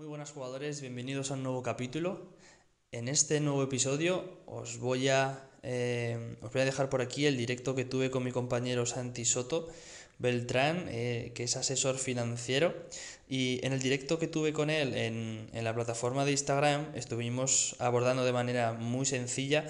[0.00, 2.22] Muy buenas jugadores, bienvenidos a un nuevo capítulo.
[2.90, 7.36] En este nuevo episodio os voy a, eh, os voy a dejar por aquí el
[7.36, 9.68] directo que tuve con mi compañero Santi Soto
[10.18, 12.74] Beltrán, eh, que es asesor financiero.
[13.28, 17.76] Y en el directo que tuve con él en, en la plataforma de Instagram estuvimos
[17.78, 19.66] abordando de manera muy sencilla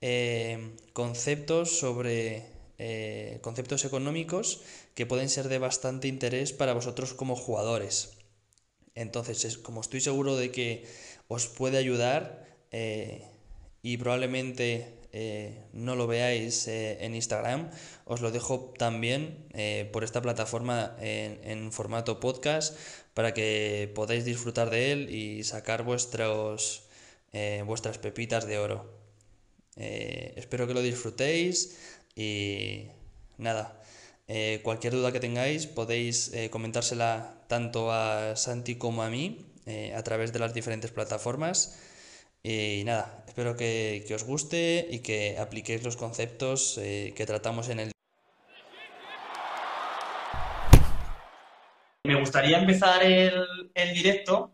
[0.00, 2.58] eh, conceptos sobre
[3.42, 4.60] conceptos económicos
[4.96, 8.17] que pueden ser de bastante interés para vosotros como jugadores.
[8.98, 10.84] Entonces, como estoy seguro de que
[11.28, 13.22] os puede ayudar eh,
[13.80, 17.70] y probablemente eh, no lo veáis eh, en Instagram,
[18.06, 19.46] os lo dejo también
[19.92, 22.76] por esta plataforma en, formato podcast
[23.14, 26.82] para que podáis disfrutar de él y sacar vuestros,
[27.66, 28.90] vuestras pepitas de oro.
[29.76, 31.78] espero que lo disfrutéis
[32.16, 32.88] y
[33.36, 33.77] nada,
[34.28, 39.94] eh, cualquier duda que tengáis podéis eh, comentársela tanto a Santi como a mí eh,
[39.96, 41.80] a través de las diferentes plataformas.
[42.42, 47.90] Y nada, espero que, os guste y que apliquéis los conceptos que tratamos en el...
[52.04, 54.52] Me gustaría empezar el, el directo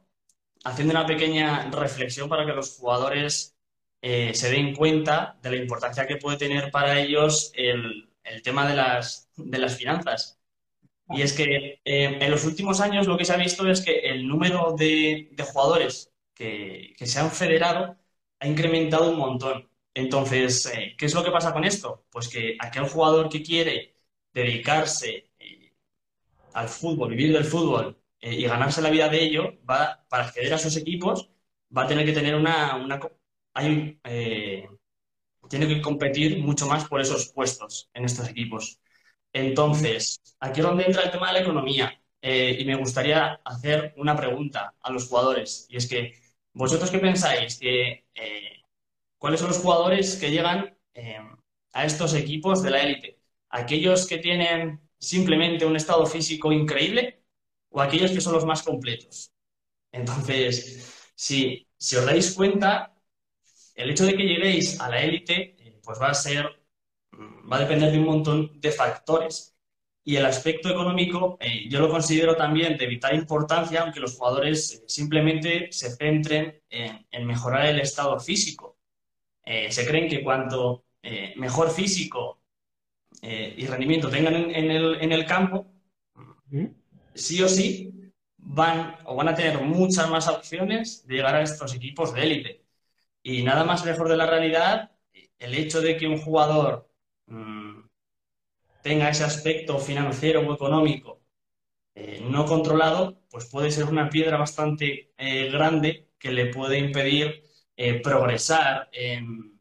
[0.64, 3.54] haciendo una pequeña reflexión para que los jugadores
[4.00, 8.74] se den cuenta de la importancia que puede tener para ellos el, el tema de
[8.76, 10.40] las, de las finanzas.
[11.10, 14.00] Y es que eh, en los últimos años lo que se ha visto es que
[14.00, 17.96] el número de, jugadores que, se han federado
[18.40, 19.68] ha incrementado un montón.
[19.94, 22.06] Entonces, eh, ¿qué es lo que pasa con esto?
[22.10, 23.96] Pues que aquel jugador que quiere
[24.32, 25.72] dedicarse eh,
[26.54, 30.56] al fútbol, vivir del fútbol y ganarse la vida de ello, va, para acceder a
[30.56, 31.30] esos equipos,
[31.76, 32.76] va a tener que tener una...
[32.76, 33.00] una
[33.54, 34.00] hay,
[35.48, 38.80] tiene que competir mucho más por esos puestos en estos equipos.
[39.32, 42.00] Entonces, aquí es donde entra el tema de la economía.
[42.22, 45.66] Eh, y me gustaría hacer una pregunta a los jugadores.
[45.68, 46.14] Y es que,
[46.54, 47.58] ¿vosotros qué pensáis?
[47.58, 48.62] Que, eh,
[49.18, 51.18] ¿Cuáles son los jugadores que llegan eh,
[51.72, 53.20] a estos equipos de la élite?
[53.50, 57.24] ¿Aquellos que tienen simplemente un estado físico increíble
[57.70, 59.32] o aquellos que son los más completos?
[59.92, 62.93] Entonces, si, si os dais cuenta,
[63.74, 66.46] el hecho de que lleguéis a la élite, eh, pues va a ser,
[67.12, 69.56] mm, va a depender de un montón de factores.
[70.06, 74.74] Y el aspecto económico, eh, yo lo considero también de vital importancia, aunque los jugadores
[74.74, 78.78] eh, simplemente se centren en, mejorar el estado físico.
[79.70, 80.84] se creen que cuanto
[81.36, 82.40] mejor físico
[83.22, 85.66] y rendimiento tengan en, el, en el campo,
[87.14, 87.94] sí o sí
[88.38, 92.63] van o van a tener muchas más opciones de llegar a estos equipos de élite.
[93.24, 94.92] Y nada más lejos de la realidad,
[95.38, 96.90] el hecho de que un jugador
[97.26, 97.80] mm,
[98.82, 101.22] tenga ese aspecto financiero o económico
[101.94, 107.44] eh, no controlado, pues puede ser una piedra bastante eh, grande que le puede impedir
[107.76, 109.60] eh, progresar en,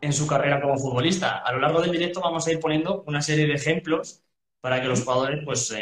[0.00, 1.38] en, su carrera como futbolista.
[1.38, 4.22] A lo largo del directo vamos a ir poniendo una serie de ejemplos
[4.60, 5.74] para que los jugadores pues,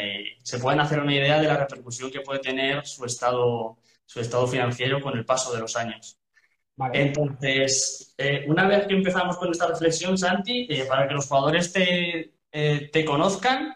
[0.43, 4.47] se puedan hacer una idea de la repercusión que puede tener su estado, su estado
[4.47, 6.19] financiero con el paso de los años.
[6.93, 11.71] Entonces, eh, una vez que empezamos con esta reflexión, Santi, eh, para que los jugadores
[11.71, 13.73] te, eh, te conozcan,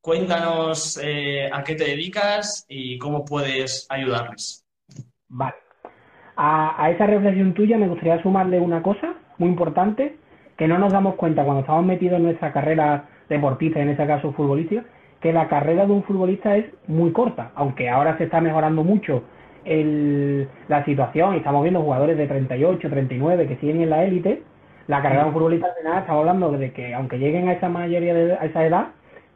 [0.00, 4.66] cuéntanos a qué te dedicas y cómo puedes ayudarles.
[5.28, 5.54] Vale.
[6.36, 10.16] A, a, esa reflexión tuya me gustaría sumarle una cosa muy importante
[10.56, 14.32] que no nos damos cuenta cuando estamos metidos en nuestra carrera deportista, en ese caso
[14.32, 14.84] futbolística,
[15.20, 19.22] que la carrera de un futbolista es muy corta, aunque ahora se está mejorando mucho
[19.64, 24.42] el, la situación y estamos viendo jugadores de 38, 39 que siguen en la élite,
[24.88, 27.68] la carrera de un futbolista al final estamos hablando de que aunque lleguen a esa
[27.68, 28.88] mayoría de a esa edad,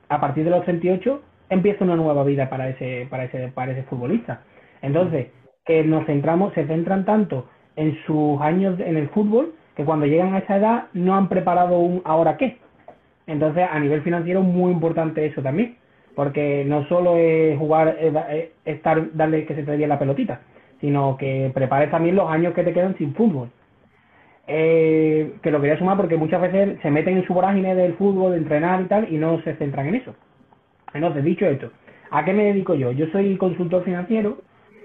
[0.09, 3.84] a partir de los 38 empieza una nueva vida para ese para ese para ese
[3.84, 4.42] futbolista.
[4.82, 5.28] Entonces,
[5.64, 10.34] que nos centramos se centran tanto en sus años en el fútbol que cuando llegan
[10.34, 12.58] a esa edad no han preparado un ahora qué.
[13.26, 15.76] Entonces, a nivel financiero muy importante eso también
[16.16, 20.41] porque no solo es jugar, es, estar, darle que se te dé la pelotita,
[20.81, 23.50] sino que prepares también los años que te quedan sin fútbol.
[24.49, 28.32] Eh, que lo quería sumar porque muchas veces se meten en su vorágine del fútbol,
[28.32, 30.14] de entrenar y tal, y no se centran en eso.
[30.94, 31.70] Entonces, dicho esto,
[32.11, 32.93] ¿a qué me dedico yo?
[32.93, 34.38] Yo soy consultor financiero,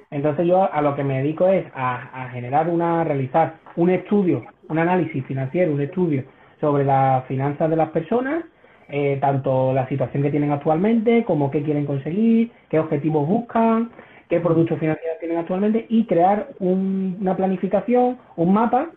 [0.10, 4.44] entonces yo a lo que me dedico es a, a generar una, realizar un estudio,
[4.68, 6.26] un análisis financiero, un estudio
[6.60, 8.44] sobre las finanzas de las personas,
[8.94, 13.90] eh, tanto la situación que tienen actualmente, como qué quieren conseguir, qué objetivos buscan,
[14.28, 18.90] qué productos financieros tienen actualmente y crear una planificación, un mapa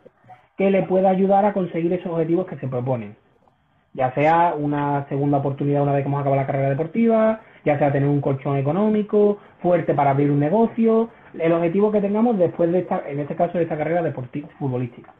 [0.58, 3.14] que le pueda ayudar a conseguir esos objetivos que se proponen.
[3.92, 7.92] Ya sea una segunda oportunidad una vez que hemos acabado la carrera deportiva, ya sea
[7.92, 12.80] tener un colchón económico, fuerte para abrir un negocio, el objetivo que tengamos después de
[12.80, 15.14] esta, en este caso, de esta carrera deportiva, futbolística.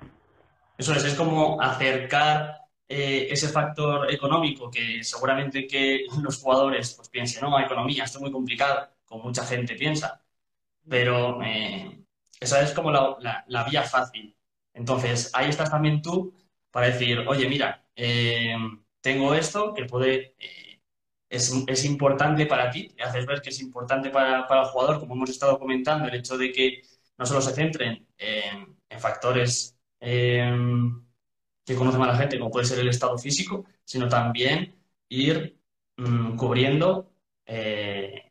[0.77, 7.09] Eso es, es como acercar eh, ese factor económico que seguramente que los jugadores pues,
[7.09, 10.23] piensen, no, economía, esto es muy complicado, como mucha gente piensa,
[10.89, 12.05] pero eh,
[12.41, 14.37] esa es como la, vía fácil.
[14.75, 16.35] Entonces, ahí estás también tú
[16.71, 18.57] para decir, oye, mira, eh,
[19.01, 20.37] tengo esto que puede,
[21.29, 25.31] es, importante para ti, le haces ver que es importante para, el jugador, como hemos
[25.31, 26.83] estado comentando, el hecho de que
[27.19, 29.77] no solo se centren en, en factores
[31.65, 34.75] que conoce más la gente, como puede ser el estado físico, sino también
[35.09, 35.59] ir
[35.97, 37.11] mm, cubriendo
[37.47, 38.31] eh,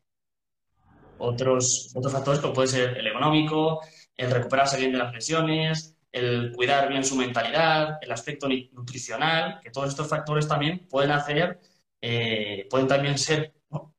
[1.17, 3.81] otros, otros factores como puede ser el económico,
[4.15, 9.71] el recuperarse bien de las lesiones, el cuidar bien su mentalidad, el aspecto nutricional, que
[9.71, 11.59] todos estos factores también pueden hacer,
[12.01, 13.53] eh, pueden también ser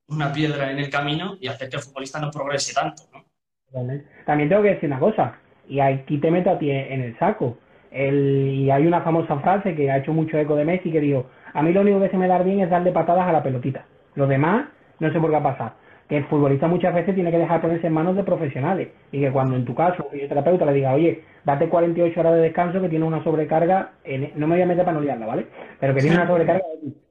[0.06, 3.04] una piedra en el camino y hacer que el futbolista no progrese tanto.
[3.72, 7.58] También tengo que decir una cosa, y aquí te meto a ti en el saco
[7.94, 11.62] y hay una famosa frase que ha hecho mucho eco de Messi que dijo, a
[11.62, 13.84] mí lo único que se me da bien es darle patadas a la pelotita.
[14.16, 14.66] Lo demás,
[14.98, 15.74] no sé por qué ha.
[16.08, 19.30] Que el futbolista muchas veces tiene que dejar ponerse en manos de profesionales y que
[19.30, 22.88] cuando en tu caso un fisioterapeuta le diga, oye, date 48 horas de descanso que
[22.88, 23.92] tiene una sobrecarga,
[24.34, 25.46] no me voy a meter para no liarla, ¿vale?
[25.78, 26.64] Pero que tiene una sobrecarga,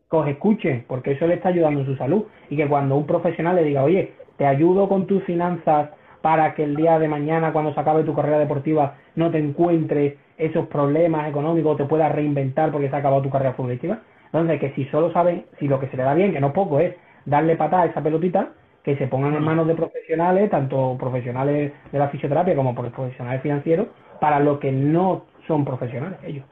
[0.09, 2.25] coge, escuche, porque eso le está ayudando en su salud.
[2.50, 5.89] Y que cuando un profesional le diga, oye, te ayudo con tus finanzas
[6.21, 10.15] para que el día de mañana, cuando se acabe tu carrera deportiva, no te encuentres
[10.38, 14.01] esos problemas económicos, te puedas reinventar porque se ha acabado tu carrera futbolística.
[14.25, 16.80] Entonces, que si solo saben, si lo que se le da bien, que no poco,
[16.80, 16.95] es
[17.25, 18.53] darle patada a esa pelotita,
[18.83, 23.88] que se pongan en manos de profesionales, tanto profesionales de la fisioterapia como profesionales financieros,
[24.19, 26.45] para lo que no son profesionales ellos.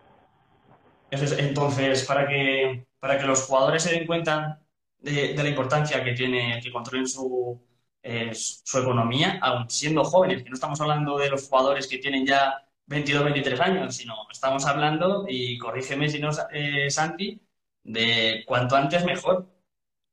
[1.10, 4.62] Es, entonces, para que, para que los jugadores se den cuenta
[5.00, 7.60] de la importancia que tiene que controlen su,
[8.34, 12.66] su economía, aún siendo jóvenes, que no estamos hablando de los jugadores que tienen ya
[12.92, 17.42] 22, 23 años, sino estamos hablando, y corrígeme si no, eh, Santi,
[17.84, 19.48] de cuanto antes mejor.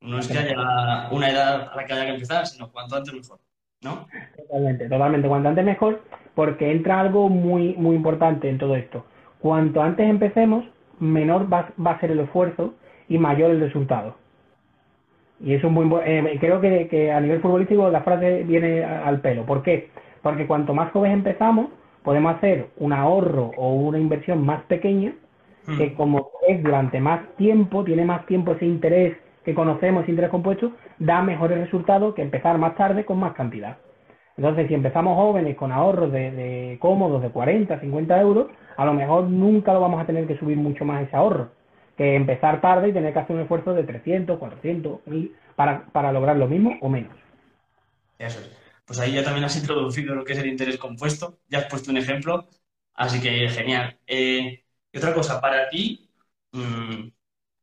[0.01, 3.13] No es que haya una edad a la que haya que empezar, sino cuanto antes
[3.13, 3.41] mejor,
[3.83, 4.07] ¿no?
[4.37, 5.29] Totalmente, totalmente.
[5.29, 6.03] Cuanto antes mejor,
[6.37, 9.05] porque entra algo muy, muy importante en todo esto.
[9.41, 10.65] Cuanto antes empecemos,
[11.01, 12.75] menor va, va a ser el esfuerzo
[13.09, 14.17] y mayor el resultado.
[15.41, 19.45] Y eso es muy eh, creo que, a nivel futbolístico la frase viene al pelo.
[19.47, 19.91] ¿Por qué?
[20.23, 21.71] Porque cuanto más jóvenes empezamos,
[22.03, 25.13] podemos hacer un ahorro o una inversión más pequeña,
[25.67, 25.95] que hmm.
[25.95, 30.73] como es durante más tiempo, tiene más tiempo ese interés que conocemos, ese interés compuesto,
[30.99, 33.77] da mejores resultados que empezar más tarde con más cantidad.
[34.37, 38.47] Entonces, si empezamos jóvenes con ahorros de, de cómodos de 40, 50 euros,
[38.77, 41.49] a lo mejor nunca lo vamos a tener que subir mucho más ese ahorro
[41.99, 46.13] que empezar tarde y tener que hacer un esfuerzo de 300, 400, 1000 para, para
[46.13, 47.13] lograr lo mismo o menos.
[48.19, 48.68] Eso es.
[48.89, 51.91] Pues ahí ya también has introducido lo que es el interés compuesto, ya has puesto
[51.91, 52.49] un ejemplo,
[52.95, 54.01] así que genial.
[54.07, 56.11] Eh, y otra cosa, para ti,
[56.53, 57.09] mm,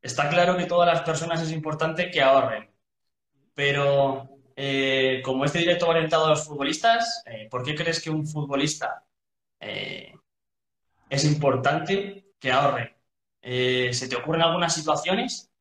[0.02, 2.70] está claro que todas las personas es importante que ahorren,
[3.56, 8.12] pero eh, como este directo va orientado a los futbolistas, eh, ¿por qué crees que
[8.12, 9.06] un futbolista
[11.10, 12.96] es importante que ahorre?
[13.42, 15.52] ¿Se te ocurren algunas situaciones?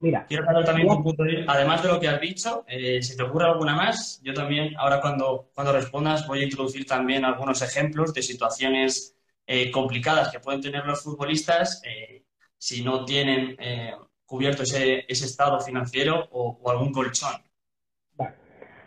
[0.00, 3.16] Mira, quiero saber también tu punto de Además de lo que has dicho, eh, si
[3.16, 7.60] te ocurre alguna más, yo también, ahora cuando, cuando respondas, voy a introducir también algunos
[7.60, 11.82] ejemplos de situaciones eh, complicadas que pueden tener los futbolistas
[12.56, 13.56] si no tienen
[14.30, 17.32] cubierto ese, ese, estado financiero o, algún colchón.
[18.16, 18.34] Vale.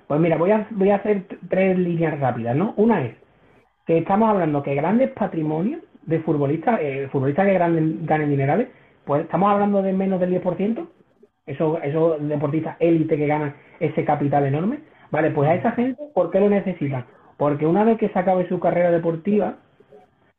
[0.07, 2.73] Pues mira, voy a, voy a hacer tres líneas rápidas, ¿no?
[2.77, 3.15] Una es
[3.85, 8.69] que estamos hablando que grandes patrimonios de futbolistas, eh, futbolistas que ganen, ganen dinerales,
[9.05, 10.87] pues estamos hablando de menos del 10%,
[11.45, 14.79] esos, esos deportistas élite que ganan ese capital enorme,
[15.11, 17.05] vale, pues a esa gente, ¿por qué lo necesitan?
[17.37, 19.55] Porque una vez que se acabe su carrera deportiva,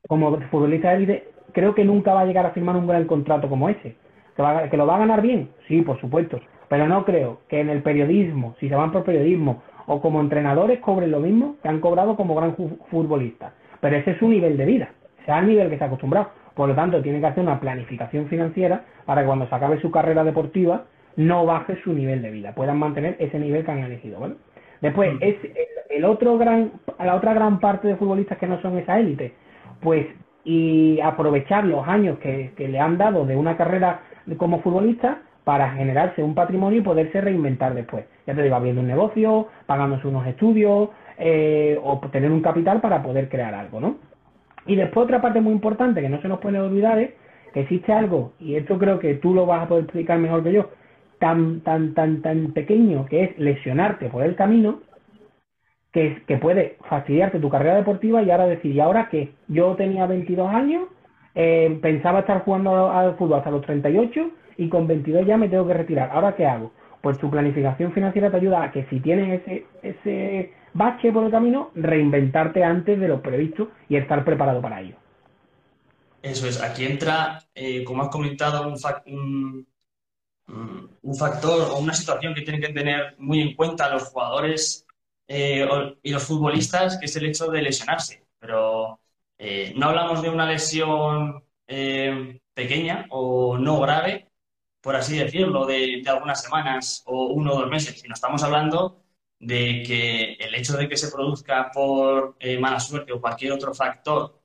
[0.08, 3.68] como futbolista élite, creo que nunca va a llegar a firmar un gran contrato como
[3.68, 3.96] ese.
[4.36, 5.50] ¿Que, ¿Que lo va a ganar bien?
[5.68, 6.40] Sí, por supuesto.
[6.68, 10.80] Pero no creo que en el periodismo, si se van por periodismo, o como entrenadores
[10.80, 12.56] cobren lo mismo que han cobrado como gran
[12.90, 13.52] futbolista.
[13.80, 14.88] Pero ese es su nivel de vida
[15.24, 16.28] sea al nivel que se ha acostumbrado.
[16.54, 19.90] Por lo tanto, tiene que hacer una planificación financiera para que cuando se acabe su
[19.90, 20.84] carrera deportiva
[21.16, 24.20] no baje su nivel de vida, puedan mantener ese nivel que han elegido.
[24.20, 24.34] ¿vale?
[24.80, 25.18] Después, mm.
[25.20, 25.36] es
[25.90, 29.34] el, otro gran, la otra gran parte de futbolistas que no son esa élite,
[29.80, 30.06] pues
[30.44, 34.02] y aprovechar los años que, le han dado de una carrera
[34.36, 38.04] como futbolista para generarse un patrimonio y poderse reinventar después.
[38.26, 43.02] Ya te digo, abriendo un negocio, pagándose unos estudios eh, o tener un capital para
[43.02, 43.96] poder crear algo, ¿no?
[44.66, 47.10] Y después otra parte muy importante que no se nos puede olvidar es
[47.52, 50.52] que existe algo, y esto creo que tú lo vas a poder explicar mejor que
[50.52, 50.70] yo,
[51.18, 54.80] tan, tan, tan, tan pequeño que es lesionarte por el camino,
[55.92, 59.32] que, que puede fastidiarte tu carrera deportiva y ahora decir, ¿y ahora qué?
[59.48, 60.88] Yo tenía 22 años,
[61.34, 65.66] eh, pensaba estar jugando al fútbol hasta los 38 y con 22 ya me tengo
[65.66, 66.10] que retirar.
[66.12, 66.72] ¿Ahora qué hago?
[67.00, 71.30] Pues tu planificación financiera te ayuda a que si tienes ese, ese bache por el
[71.30, 74.96] camino, reinventarte antes de lo previsto y estar preparado para ello.
[76.22, 79.66] Eso es, aquí entra, eh, como has comentado, un, un,
[81.18, 84.86] factor o una situación que tienen que tener muy en cuenta los jugadores
[85.28, 85.66] eh,
[86.02, 88.26] y los futbolistas, que es el hecho de lesionarse.
[88.38, 89.00] Pero
[89.38, 91.42] eh, no hablamos de una lesión
[92.54, 94.30] pequeña o no grave,
[94.80, 99.02] por así decirlo, de, algunas semanas o uno o dos meses, sino estamos hablando
[99.38, 104.42] de que el hecho de que se produzca por mala suerte o cualquier otro factor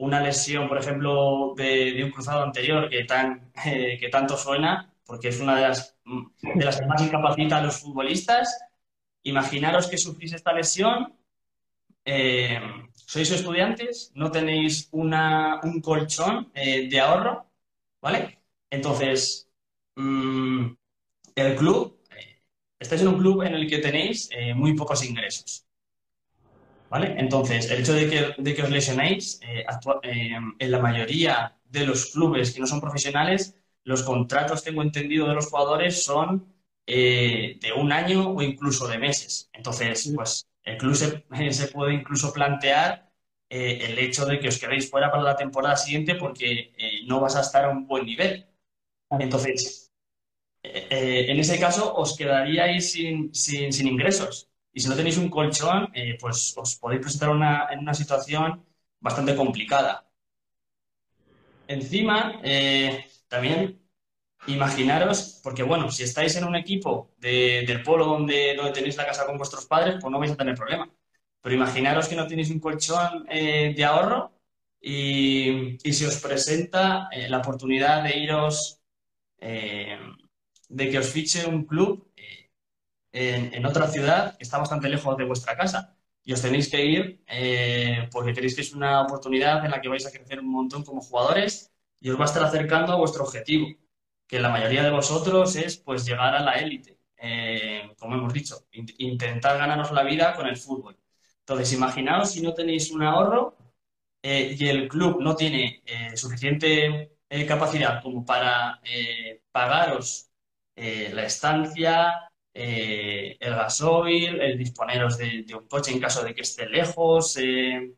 [0.00, 5.26] una lesión, por ejemplo, de, un cruzado anterior que, tan, eh, que tanto suena, porque
[5.26, 5.96] es una de las,
[6.78, 8.60] que más incapacita a los futbolistas.
[9.24, 11.18] Imaginaros que sufrís esta lesión,
[12.04, 12.60] eh,
[12.94, 17.50] sois estudiantes, no tenéis un colchón eh, de ahorro,
[18.00, 18.38] ¿vale?
[18.70, 19.50] Entonces,
[19.96, 20.66] mm,
[21.34, 21.98] el club,
[22.78, 25.66] estáis en un club en el que tenéis muy pocos ingresos.
[26.88, 27.16] ¿Vale?
[27.18, 29.64] Entonces, el hecho de que, os lesionéis, eh,
[30.04, 35.28] eh, en la mayoría de los clubes que no son profesionales, los contratos, tengo entendido,
[35.28, 36.52] de los jugadores son
[36.86, 39.50] eh, de un año o incluso de meses.
[39.52, 43.10] Entonces, pues el club se, puede incluso plantear
[43.48, 46.72] el hecho de que os quedéis fuera para la temporada siguiente porque
[47.06, 48.46] no vas a estar a un buen nivel.
[49.10, 49.92] Entonces,
[50.62, 54.50] en ese caso, os quedaríais sin, sin ingresos.
[54.72, 57.30] Y si no tenéis un colchón, eh, pues os podéis presentar
[57.72, 58.64] en una situación
[59.00, 60.06] bastante complicada.
[61.66, 63.80] Encima, eh, también
[64.46, 69.26] imaginaros, porque bueno, si estáis en un equipo del polo donde, donde tenéis la casa
[69.26, 70.90] con vuestros padres, pues no vais a tener problema.
[71.42, 74.32] Pero imaginaros que no tenéis un colchón eh, de ahorro
[74.80, 78.80] y, y, se os presenta la oportunidad de iros,
[79.40, 82.10] de que os fiche un club
[83.12, 87.22] en, otra ciudad que está bastante lejos de vuestra casa y os tenéis que ir
[87.26, 90.84] eh, porque creéis que es una oportunidad en la que vais a crecer un montón
[90.84, 93.68] como jugadores y os va a estar acercando a vuestro objetivo,
[94.26, 98.56] que la mayoría de vosotros es pues llegar a la élite, eh, como hemos dicho,
[98.98, 100.96] intentar ganaros la vida con el fútbol.
[101.40, 103.56] Entonces, imaginaos si no tenéis un ahorro
[104.22, 105.82] eh, y el club no tiene
[106.14, 108.80] suficiente capacidad como para
[109.52, 110.30] pagaros
[110.76, 116.66] la estancia, eh, el gasoil, el disponeros de, un coche en caso de que esté
[116.68, 117.36] lejos.
[117.38, 117.94] Eh,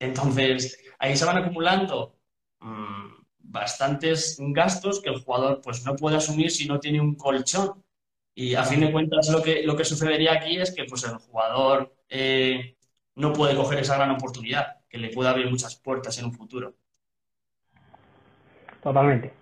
[0.00, 2.17] entonces, ahí se van acumulando
[2.60, 7.82] mm, bastantes gastos que el jugador pues, no puede asumir si no tiene un colchón.
[8.34, 11.16] Y a fin de cuentas, lo que, lo que sucedería aquí es que pues, el
[11.16, 12.76] jugador eh,
[13.16, 16.74] no puede coger esa gran oportunidad, que le puede abrir muchas puertas en un futuro.
[18.82, 19.32] Totalmente,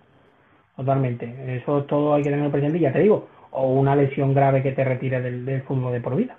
[0.75, 1.57] totalmente.
[1.57, 2.79] Eso todo hay que tenerlo presente.
[2.79, 6.37] Ya te digo, o una lesión grave que te retire del, fútbol de por vida.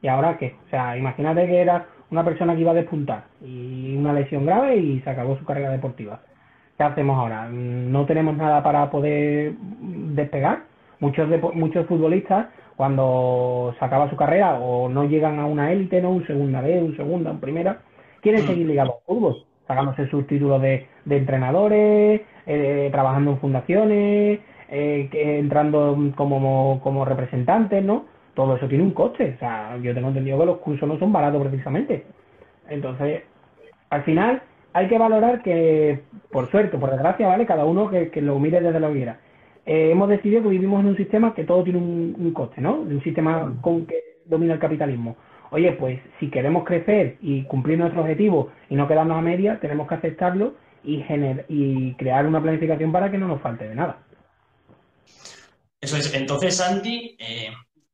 [0.00, 0.56] ¿Y ahora qué?
[0.66, 4.76] O sea, imagínate que era una persona que iba a despuntar y una lesión grave
[4.76, 6.20] y se acabó su carrera deportiva.
[6.76, 7.48] ¿Qué hacemos ahora?
[7.48, 10.64] No tenemos nada para poder despegar.
[11.00, 16.10] Muchos, muchos futbolistas, cuando se acaba su carrera o no llegan a una élite, no
[16.10, 17.80] un segunda B, un segunda, un primera,
[18.20, 18.46] quieren mm.
[18.46, 25.96] seguir ligados al fútbol, sacándose sus títulos de, entrenadores, eh, trabajando en fundaciones, eh, entrando
[26.14, 28.04] como, como representantes, ¿no?
[28.34, 29.34] Todo eso tiene un coste.
[29.36, 32.04] O sea, yo tengo entendido que los cursos no son baratos precisamente.
[32.68, 33.22] Entonces,
[33.90, 37.46] al final hay que valorar que, por suerte, por desgracia, ¿vale?
[37.46, 39.20] Cada uno que, lo mire desde la hoguera.
[39.66, 42.76] Eh, hemos decidido que vivimos en un sistema que todo tiene un, coste, ¿no?
[42.76, 45.16] Un sistema con que domina el capitalismo.
[45.50, 49.86] Oye, pues si queremos crecer y cumplir nuestro objetivo y no quedarnos a media, tenemos
[49.86, 51.04] que aceptarlo y,
[51.48, 53.98] y crear una planificación para que no nos falte de nada.
[55.82, 56.14] Eso es.
[56.14, 57.50] Entonces, Santi, eh,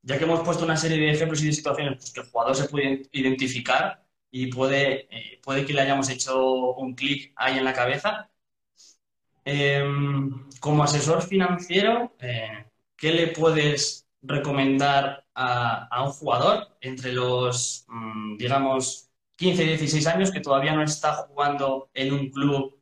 [0.08, 2.56] ya que hemos puesto una serie de ejemplos y de situaciones pues, que el jugador
[2.56, 7.64] se puede identificar y puede, eh, puede que le hayamos hecho un clic ahí en
[7.64, 8.30] la cabeza,
[9.44, 18.36] em, como asesor financiero, eh, ¿qué le puedes recomendar a, un jugador entre los, mm,
[18.36, 22.80] digamos, 15 y 16 años que todavía no está jugando en un club,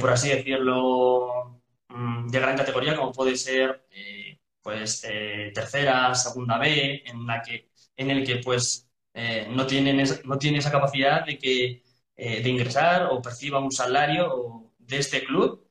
[0.00, 4.27] por así decirlo, Mm, de gran categoría, como puede ser eh,
[4.68, 10.02] pues eh, tercera, segunda B, en la que, en el que pues eh, no, tienen
[10.24, 11.82] no tiene esa capacidad de que
[12.16, 15.64] de ingresar o perciba un salario de este club.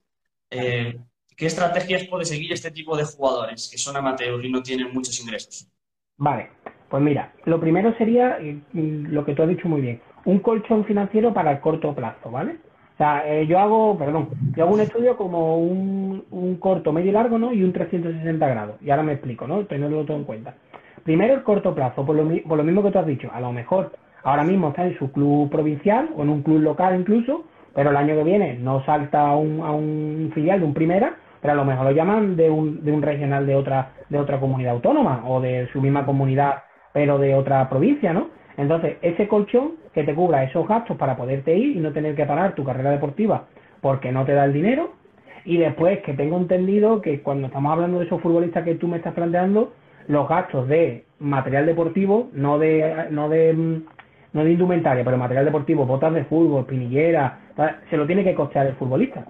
[0.49, 5.19] ¿qué estrategias puede seguir este tipo de jugadores que son amateurs y no tienen muchos
[5.19, 5.69] ingresos?
[6.15, 6.49] Vale,
[6.89, 8.39] pues mira, lo primero sería
[8.71, 12.59] lo que tú has dicho muy bien, un colchón financiero para el corto plazo, ¿vale?
[12.97, 17.11] O sea, eh, yo hago, perdón, yo hago un estudio como un, un, corto, medio
[17.11, 17.53] y largo, ¿no?
[17.53, 18.77] Y un 360 grados.
[18.81, 19.65] Y ahora me explico, ¿no?
[19.65, 20.55] Tenerlo todo en cuenta.
[21.03, 23.51] Primero el corto plazo, por lo, por lo mismo que tú has dicho, a lo
[23.51, 23.91] mejor
[24.23, 27.43] ahora mismo está en su club provincial o en un club local incluso,
[27.75, 31.17] pero el año que viene no salta a un, a un filial de un primera,
[31.39, 34.39] pero a lo mejor lo llaman de un, de un regional de otra, de otra
[34.39, 36.63] comunidad autónoma o de su misma comunidad,
[36.93, 38.29] pero de otra provincia, ¿no?
[38.57, 42.27] Entonces, ese colchón que te cubra esos gastos para poderte ir y no tener que
[42.27, 43.47] parar tu carrera deportiva
[43.81, 44.91] porque no te da el dinero.
[45.43, 48.97] Y después que tengo entendido que cuando estamos hablando de esos futbolistas que tú me
[48.97, 49.73] estás planteando,
[50.07, 53.81] los gastos de material deportivo, no de, no de,
[54.33, 57.39] no de indumentaria, pero material deportivo, botas de fútbol, pinillera,
[57.89, 59.25] se lo tiene que costear el futbolista.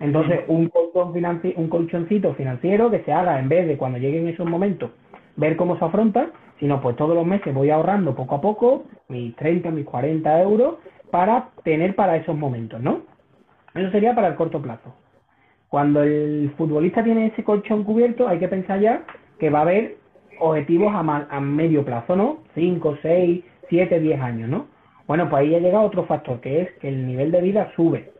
[0.00, 1.14] Entonces, un, colchón
[1.56, 4.90] un colchoncito financiero que se haga en vez de cuando lleguen esos momentos,
[5.36, 6.28] ver cómo se afronta
[6.60, 10.74] sino pues todos los meses voy ahorrando poco a poco mis 30, mis 40 euros
[11.10, 13.00] para tener para esos momentos, ¿no?
[13.74, 14.94] Eso sería para el corto plazo.
[15.68, 19.02] Cuando el futbolista tiene ese colchón cubierto, hay que pensar ya
[19.38, 19.96] que va a haber
[20.38, 22.38] objetivos a, medio plazo, ¿no?
[22.54, 24.66] 5, 6, 7, 10 años, ¿no?
[25.06, 28.12] Bueno, pues ahí ha llegado otro factor, que es que el nivel de vida sube.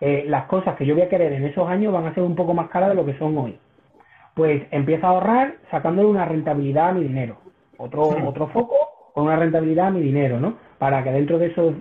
[0.00, 2.34] Eh, las cosas que yo voy a querer en esos años van a ser un
[2.34, 3.58] poco más caras de lo que son hoy.
[4.34, 7.38] Pues empieza a ahorrar sacándole una rentabilidad a mi dinero
[7.82, 8.76] otro, otro foco
[9.14, 10.54] con una rentabilidad a mi dinero, ¿no?
[10.78, 11.74] Para que dentro de esos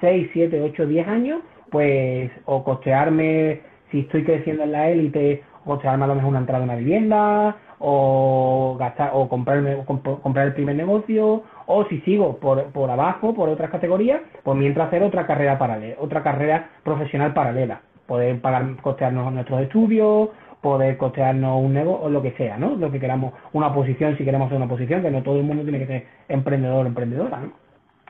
[0.00, 1.40] 6, 7, 8, 10 años,
[1.70, 6.62] pues, o costearme, si estoy creciendo en la élite, costearme a lo mejor una entrada
[6.62, 12.64] en una vivienda, o gastar, o comprarme, comprar el primer negocio, o si sigo por,
[12.72, 17.80] por abajo, por otras categorías, pues mientras hacer otra carrera paralela, otra carrera profesional paralela.
[18.06, 22.76] Poder pagar, costearnos nuestros estudios, poder costearnos un negocio o lo que sea, ¿no?
[22.76, 25.62] Lo que queramos, una posición, si queremos hacer una posición, que no todo el mundo
[25.62, 27.52] tiene que ser emprendedor o emprendedora, ¿no?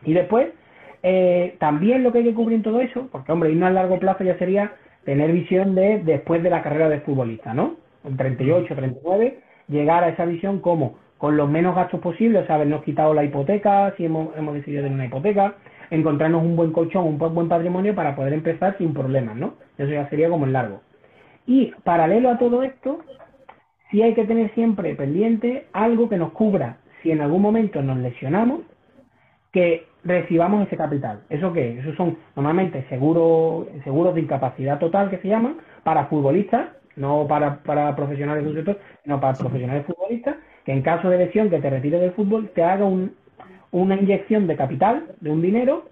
[0.04, 0.48] Y después,
[1.02, 3.98] eh, también lo que hay que cubrir en todo eso, porque hombre, irnos a largo
[3.98, 4.72] plazo ya sería
[5.04, 7.76] tener visión de después de la carrera de futbolista, ¿no?
[8.04, 12.54] En 38, 39, llegar a esa visión como con los menos gastos posibles, o sea,
[12.54, 15.54] habernos quitado la hipoteca, si hemos, hemos decidido tener una hipoteca,
[15.90, 19.54] encontrarnos un buen colchón, un buen patrimonio para poder empezar sin problemas, ¿no?
[19.76, 20.80] Eso ya sería como en largo.
[21.48, 22.98] Y paralelo a todo esto,
[23.90, 27.96] sí hay que tener siempre pendiente algo que nos cubra si en algún momento nos
[27.96, 28.61] lesionamos,
[29.50, 31.22] que recibamos ese capital.
[31.30, 31.78] ¿Eso qué?
[31.78, 37.62] Eso son normalmente seguros, seguros de incapacidad total que se llaman para futbolistas, no para,
[37.62, 41.61] para profesionales de un sector, sino para profesionales futbolistas, que en caso de lesión que
[41.61, 42.84] te retire del fútbol, te haga
[43.70, 45.87] una inyección de capital, de un dinero,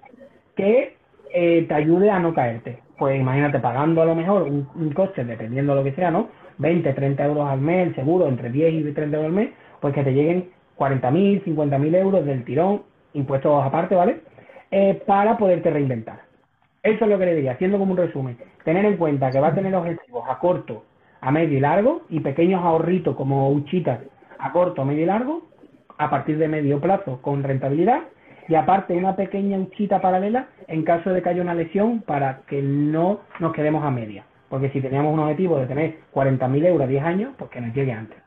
[0.55, 0.97] que
[1.33, 5.75] eh, te ayude a no caerte pues imagínate pagando a lo mejor un, coche, dependiendo
[5.75, 6.29] de lo que sea, ¿no?
[6.59, 10.03] 20, 30 euros al mes, seguro, entre 10 y 30 euros al mes, pues que
[10.03, 12.83] te lleguen 40.000, 50.000 euros del tirón,
[13.13, 14.21] impuestos aparte, ¿vale?
[14.71, 16.21] Eh, para poderte reinventar.
[16.83, 18.39] Eso es lo que le diría, haciendo como un resumen.
[18.65, 20.85] Tener en cuenta que va a tener objetivos a corto,
[21.21, 24.01] a medio y largo, y pequeños ahorritos como huchitas
[24.39, 25.43] a corto, medio y largo,
[25.99, 28.03] a partir de medio plazo con rentabilidad,
[28.49, 32.63] y aparte una pequeña huchita paralela en caso de que haya una lesión para que
[32.63, 34.25] no nos quedemos a media.
[34.49, 37.75] Porque si teníamos un objetivo de tener 40.000 euros a 10 años, pues que nos
[37.75, 38.19] llegue antes.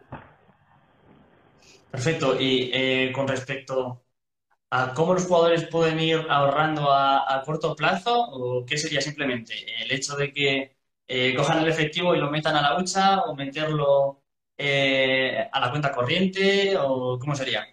[1.89, 2.39] Perfecto.
[2.39, 4.03] Y eh, con respecto
[4.69, 9.91] a cómo los jugadores pueden ir ahorrando a, corto plazo, ¿o qué sería simplemente el
[9.91, 10.75] hecho de que
[11.07, 14.21] eh, cojan el efectivo y lo metan a la hucha o meterlo
[14.57, 17.65] eh, a la cuenta corriente o cómo sería?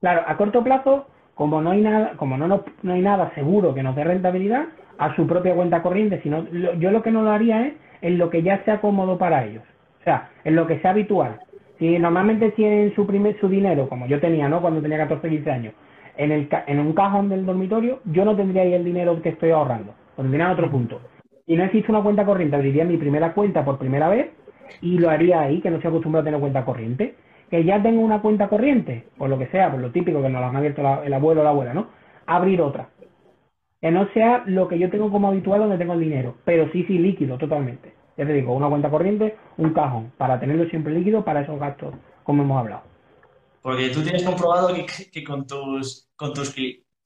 [0.00, 3.82] Claro, a corto plazo como no hay nada, como no, no, hay nada seguro que
[3.82, 4.66] nos dé rentabilidad,
[4.98, 6.46] a su propia cuenta corriente, sino
[6.78, 9.62] yo lo que no lo haría es en lo que ya sea cómodo para ellos,
[10.00, 11.40] o sea, en lo que sea habitual.
[11.78, 14.60] Si normalmente tienen su primer su dinero, como yo tenía, ¿no?
[14.60, 15.74] Cuando tenía 14, 15 años,
[16.16, 19.50] en el en un cajón del dormitorio, yo no tendría ahí el dinero que estoy
[19.50, 21.00] ahorrando, lo tendría en otro punto.
[21.46, 24.30] Y no existe una cuenta corriente, abriría mi primera cuenta por primera vez
[24.80, 27.14] y lo haría ahí, que no se acostumbrado a tener cuenta corriente
[27.52, 30.40] que ya tengo una cuenta corriente, por lo que sea, por lo típico que nos
[30.40, 31.90] lo han abierto el abuelo o la abuela, ¿no?
[32.24, 32.88] Abrir otra.
[33.78, 36.82] Que no sea lo que yo tengo como habitual donde tengo el dinero, pero sí,
[36.84, 37.92] sí, líquido totalmente.
[38.16, 41.94] Ya te digo, una cuenta corriente, un cajón, para tenerlo siempre líquido para esos gastos,
[42.22, 42.84] como hemos hablado.
[43.60, 44.74] Porque tú tienes comprobado
[45.12, 46.54] que, con, tus, con tus,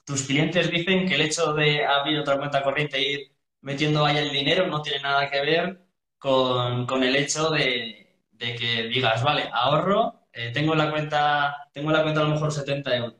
[0.04, 3.20] tus clientes dicen que el hecho de abrir otra cuenta corriente e ir
[3.62, 5.80] metiendo ahí el dinero no tiene nada que ver
[6.18, 11.90] con, con el hecho de, de que digas, vale, ahorro eh, tengo la cuenta, tengo
[11.90, 13.14] la cuenta a lo mejor 70 euros,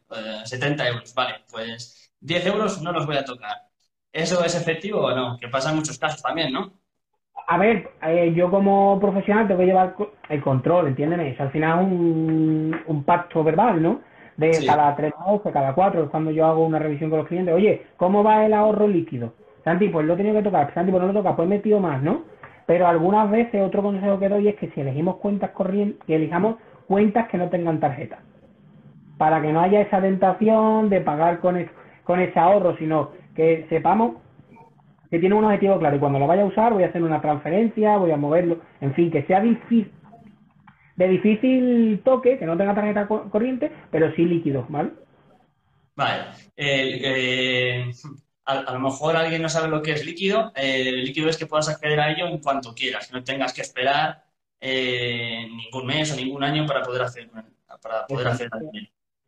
[0.44, 3.57] 70 eh, euros, vale, pues 10 euros no los voy a tocar.
[4.12, 5.38] ¿Eso es efectivo o no?
[5.38, 6.72] Que pasa en muchos casos también, ¿no?
[7.46, 9.94] A ver, eh, yo como profesional tengo que llevar
[10.29, 11.31] el control, entiéndeme.
[11.31, 14.00] Es al final un, un pacto verbal, ¿no?
[14.37, 17.55] De cada tres meses, cada cuatro, cuando yo hago una revisión con los clientes.
[17.55, 19.33] Oye, ¿cómo va el ahorro líquido?
[19.64, 20.74] Santi, pues lo he tenido que tocar.
[20.74, 22.24] Santi, pues no lo toca, pues he metido más, ¿no?
[22.66, 26.57] Pero algunas veces otro consejo que doy es que si elegimos cuentas corrientes, que elijamos
[26.87, 28.18] cuentas que no tengan tarjeta.
[29.18, 31.68] Para que no haya esa tentación de pagar con,
[32.05, 34.16] con ese ahorro, sino que sepamos
[35.11, 37.20] que tiene un objetivo claro y cuando lo vaya a usar voy a hacer una
[37.20, 39.92] transferencia, voy a moverlo, en fin, que sea difícil,
[40.96, 44.90] de difícil toque, que no tenga tarjeta corriente, pero sí líquido, ¿vale?
[45.94, 46.25] Vale.
[46.57, 47.90] Eh,
[48.44, 50.53] a, lo mejor alguien no sabe lo que es líquido.
[50.55, 54.26] El líquido es que puedas acceder a ello en cuanto quieras, no tengas que esperar
[54.61, 57.31] eh, ningún mes o ningún año para poder hacer
[57.83, 58.51] para poder hacer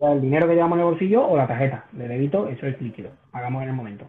[0.00, 3.10] el dinero que llevamos en el bolsillo o la tarjeta de débito, eso es líquido.
[3.32, 4.06] Pagamos en el momento.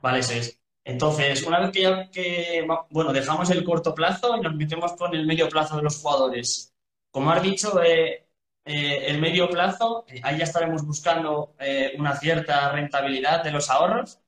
[0.00, 0.58] Vale, eso es.
[0.84, 5.14] Entonces, una vez que ya que, bueno, dejamos el corto plazo y nos metemos con
[5.14, 6.74] el medio plazo de los jugadores.
[7.10, 8.26] Como has dicho, eh,
[8.66, 11.54] eh, el medio plazo, eh, ahí ya estaremos buscando
[11.98, 14.20] una cierta rentabilidad de los ahorros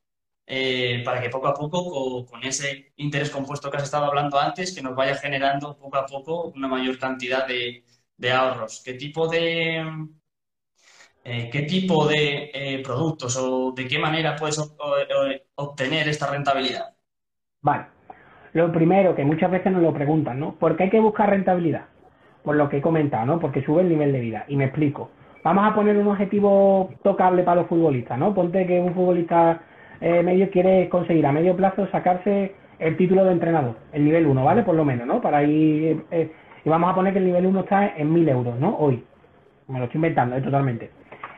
[1.05, 4.83] para que poco a poco, con, ese interés compuesto que has estado hablando antes, que
[4.83, 7.85] nos vaya generando poco a poco una mayor cantidad de,
[8.17, 8.83] de ahorros.
[8.85, 9.85] ¿Qué tipo de,
[11.29, 14.61] eh, qué tipo de eh, productos o de qué manera puedes
[15.57, 16.95] obtener esta rentabilidad.
[17.63, 17.87] Vale.
[18.53, 20.55] Lo primero, que muchas veces nos lo preguntan, ¿no?
[20.55, 21.87] ¿Por qué hay que buscar rentabilidad?
[22.45, 23.41] Por lo que he comentado, ¿no?
[23.41, 24.45] Porque sube el nivel de vida.
[24.47, 25.11] Y me explico.
[25.43, 28.33] Vamos a poner un objetivo tocable para los futbolistas, ¿no?
[28.33, 29.61] Ponte que un futbolista
[30.01, 34.45] eh, medio quiere conseguir a medio plazo sacarse el título de entrenador, el nivel 1,
[34.45, 34.63] ¿vale?
[34.63, 35.21] Por lo menos, ¿no?
[35.21, 36.05] Para ir...
[36.65, 38.77] y vamos a poner que el nivel 1 está en 1000 euros, ¿no?
[38.77, 39.03] Hoy.
[39.69, 40.43] Me lo estoy inventando, ¿eh?
[40.43, 40.91] totalmente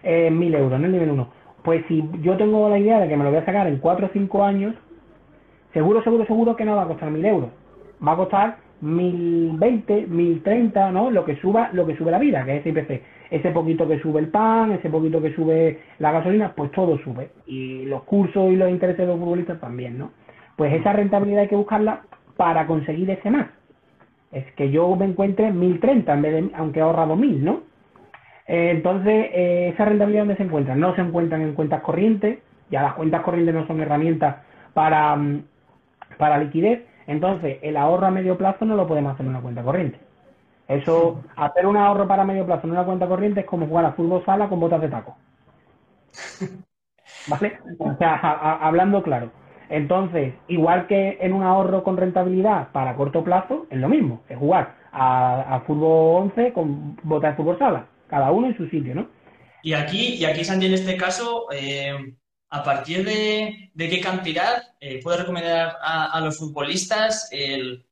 [0.03, 1.29] eh, 1.000 euros en el nivel 1.
[1.62, 4.07] Pues si yo tengo la idea de que me lo voy a sacar en 4
[4.07, 4.75] o 5 años,
[5.73, 7.51] seguro, seguro, seguro que no va a costar 1.000 euros.
[8.07, 11.11] Va a costar 1.020, 1.030, ¿no?
[11.11, 13.03] Lo que suba, lo que sube la vida, que es IPC.
[13.30, 17.30] Ese poquito que sube el pan, ese poquito que sube la gasolina, pues todo sube.
[17.46, 20.12] Y los cursos y los intereses de los futbolistas también, ¿no?
[20.56, 22.02] Pues esa rentabilidad hay que buscarla
[22.36, 23.48] para conseguir ese más.
[24.32, 27.60] Es que yo me encuentre 1.030 en vez de, aunque he ahorrado 1.000, ¿no?
[28.46, 30.74] Eh, entonces, eh, ¿esa rentabilidad dónde se encuentra?
[30.74, 32.38] No se encuentran en cuentas corrientes,
[32.70, 34.36] ya las cuentas corrientes no son herramientas
[34.72, 35.42] para, mm,
[36.16, 39.62] para liquidez, entonces el ahorro a medio plazo no lo podemos hacer en una cuenta
[39.62, 39.98] corriente.
[40.68, 43.92] Eso, hacer un ahorro para medio plazo en una cuenta corriente es como jugar a
[43.92, 45.16] fútbol sala con botas de taco.
[47.26, 47.59] ¿Vale?
[47.78, 48.14] O sea,
[48.61, 49.33] hablando claro.
[49.70, 54.38] Entonces, igual que en un ahorro con rentabilidad para corto plazo, es lo mismo, es
[54.38, 58.94] jugar a, a fútbol 11 con botas de fútbol sala cada uno en su sitio,
[58.94, 59.09] ¿no?
[59.62, 61.92] Y aquí, y aquí Sandy, en este caso, eh,
[62.50, 67.85] ¿a partir de, qué cantidad eh, puede recomendar a, los futbolistas el,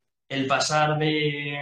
[0.49, 1.59] pasar de,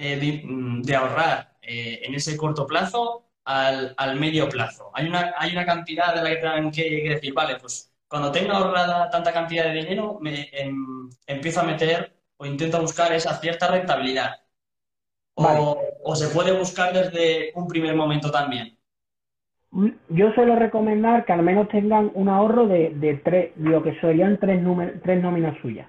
[0.00, 4.90] eh, mm, de, ahorrar en ese corto plazo al, medio plazo?
[4.94, 8.56] ¿Hay una, ¿Hay una cantidad de la que tengan que, decir, vale, pues cuando tenga
[8.56, 13.68] ahorrada tanta cantidad de dinero, me em, empiezo a meter o intento buscar esa cierta
[13.68, 14.36] rentabilidad?
[15.34, 18.76] O, se puede buscar desde un primer momento también?
[19.70, 23.98] Mm, yo suelo recomendar que al menos tengan un ahorro de, de tres, lo que
[24.00, 24.60] serían tres,
[25.02, 25.88] tres nóminas suyas.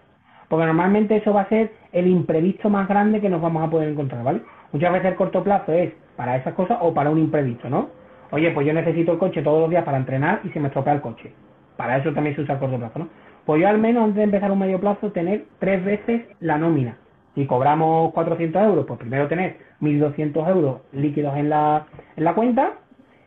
[0.51, 3.87] Porque normalmente eso va a ser el imprevisto más grande que nos vamos a poder
[3.87, 4.41] encontrar, ¿vale?
[4.73, 7.87] Muchas veces el corto plazo es para esas cosas o para un imprevisto, ¿no?
[8.31, 10.95] Oye, pues yo necesito el coche todos los días para entrenar y se me estropea
[10.95, 11.31] el coche.
[11.77, 13.07] Para eso también se usa el corto plazo, ¿no?
[13.45, 16.97] Pues yo al menos antes de empezar un medio plazo tener tres veces la nómina.
[17.33, 21.85] Si cobramos 400 euros, pues primero tener 1.200 euros líquidos en la,
[22.17, 22.73] en la cuenta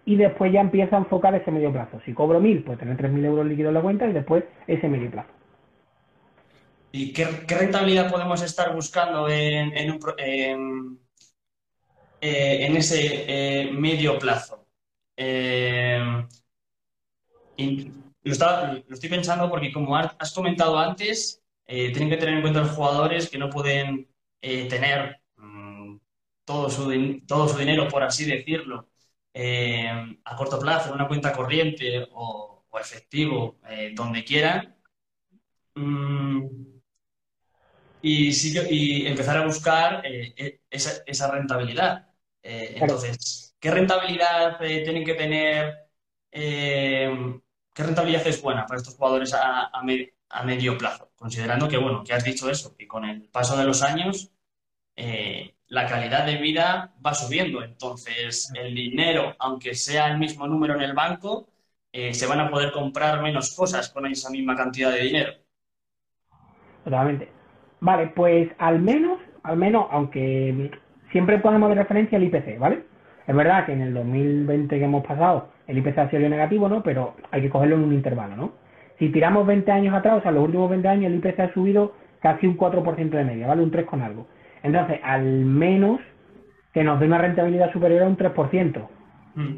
[0.04, 2.00] y después ya empieza a enfocar ese medio plazo.
[2.04, 5.10] Si cobro 1.000, pues tener 3.000 euros líquidos en la cuenta y después ese medio
[5.10, 5.30] plazo.
[6.96, 11.00] ¿Y qué, rentabilidad podemos estar buscando en, en,
[12.20, 14.68] eh, ese eh, medio plazo?
[15.16, 15.98] Eh,
[18.22, 23.28] lo, estoy pensando porque como has comentado antes, tienen que tener en cuenta los jugadores
[23.28, 24.08] que no pueden
[24.40, 25.96] tener mm,
[26.44, 28.88] todo, su, todo su dinero, por así decirlo,
[29.34, 33.58] a corto plazo en una cuenta corriente o, efectivo,
[33.96, 34.76] donde quieran.
[35.74, 36.73] Mm,
[38.04, 38.30] y,
[38.70, 42.08] y, empezar a buscar e, esa, rentabilidad.
[42.42, 45.74] entonces, ¿qué rentabilidad tienen que tener?
[46.30, 49.82] ¿Qué rentabilidad es buena para estos jugadores a, a,
[50.30, 53.64] a medio plazo, considerando que, bueno, que has dicho eso, que con el paso de
[53.64, 54.30] los años
[54.96, 57.62] eh, la calidad de vida va subiendo.
[57.62, 61.48] Entonces, el dinero, aunque sea el mismo número en el banco,
[61.92, 65.32] eh, se van a poder comprar menos cosas con esa misma cantidad de dinero.
[66.84, 67.30] Totalmente.
[67.84, 70.70] Vale, pues al menos, al menos, aunque
[71.12, 72.84] siempre podemos ver referencia al IPC, ¿vale?
[73.26, 76.82] Es verdad que en el 2020 que hemos pasado el IPC ha sido negativo, ¿no?
[76.82, 78.52] Pero hay que cogerlo en un intervalo, ¿no?
[78.98, 81.92] Si tiramos 20 años atrás, o sea, los últimos 20 años el IPC ha subido
[82.22, 83.62] casi un 4% de media, ¿vale?
[83.62, 84.28] Un 3 con algo.
[84.62, 86.00] Entonces, al menos
[86.72, 88.88] que nos dé una rentabilidad superior a un 3%.
[89.34, 89.56] Mm.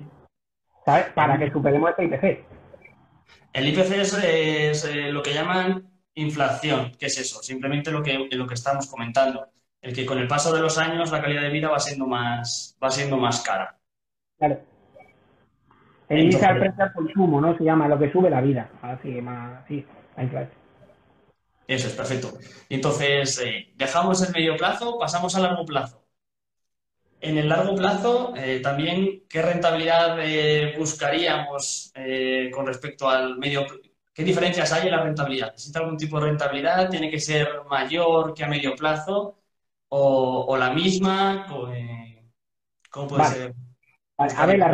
[0.85, 1.05] ¿Sabes?
[1.15, 2.45] Para que superemos este IPC.
[3.53, 6.93] El IPC es, eh, lo que llaman inflación.
[6.99, 7.43] ¿Qué es eso?
[7.43, 9.49] Simplemente lo que, lo que estamos comentando.
[9.81, 12.77] El que con el paso de los años la calidad de vida va siendo más,
[12.83, 13.79] va siendo más cara.
[14.39, 14.61] Claro.
[16.09, 17.57] El índice al precio al consumo, ¿no?
[17.57, 18.71] Se llama lo que sube la vida.
[18.83, 19.85] Así, más, así,
[20.17, 20.67] la inflación.
[21.67, 22.33] Eso es, perfecto.
[22.69, 26.03] Entonces, eh, dejamos el medio plazo, pasamos al largo plazo.
[27.21, 31.93] En el largo plazo, eh, también, ¿qué rentabilidad eh, buscaríamos
[32.53, 33.67] con respecto al medio
[34.17, 35.51] ¿Qué diferencias hay en la rentabilidad?
[35.53, 36.89] ¿Existe algún tipo de rentabilidad?
[36.89, 39.37] ¿Tiene que ser mayor que a medio plazo?
[39.91, 41.47] ¿O, la misma?
[42.91, 43.55] ¿Cómo puede ser?
[44.17, 44.69] A ver, la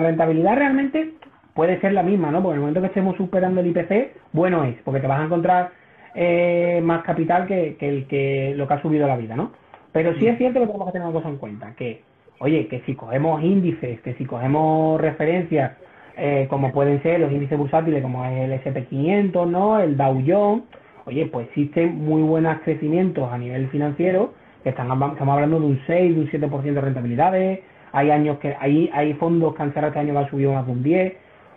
[0.00, 1.14] rentabilidad, realmente
[1.54, 2.42] puede ser la misma, ¿no?
[2.42, 5.26] Porque en el momento que estemos superando el IPC, bueno es, porque te vas a
[5.26, 5.70] encontrar
[6.16, 9.52] eh, más capital que, el que lo que ha subido la vida, ¿no?
[9.92, 10.38] Pero sí es mm.
[10.38, 12.02] cierto que tenemos que tener una cosa en cuenta, que,
[12.40, 15.76] oye, que si cogemos índices, que si cogemos referencias
[16.16, 19.78] eh, como pueden ser los índices bursátiles como el SP500, ¿no?
[19.78, 20.64] El Dow Jones.
[21.04, 25.80] Oye, pues existen muy buenos crecimientos a nivel financiero, que están, estamos hablando de un
[25.86, 27.60] 6, de un 7% de rentabilidades.
[27.92, 30.66] Hay años que hay, hay fondos que han cerrado este año que han subido más
[30.66, 31.12] de un 10.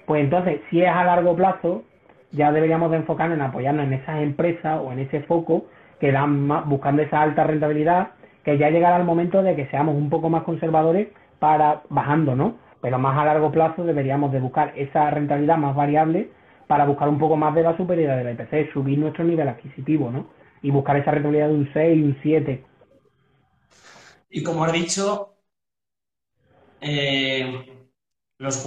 [0.06, 1.84] Pues entonces, si es a largo plazo,
[2.32, 5.66] ya deberíamos de enfocarnos en apoyarnos en esas empresas o en ese foco
[6.00, 8.10] que dan más, buscando esa alta rentabilidad,
[8.44, 11.08] que ya llegará el momento de que seamos un poco más conservadores
[11.40, 12.56] para bajando, ¿no?
[12.82, 16.32] Pero más a largo plazo deberíamos de buscar esa rentabilidad más variable
[16.68, 20.12] para buscar un poco más de la superioridad de la IPC, subir nuestro nivel adquisitivo,
[20.12, 20.30] ¿no?
[20.62, 22.66] Y buscar esa rentabilidad de un 6, un 7.
[24.30, 25.36] Y como has dicho,
[26.80, 27.88] eh,
[28.38, 28.66] los,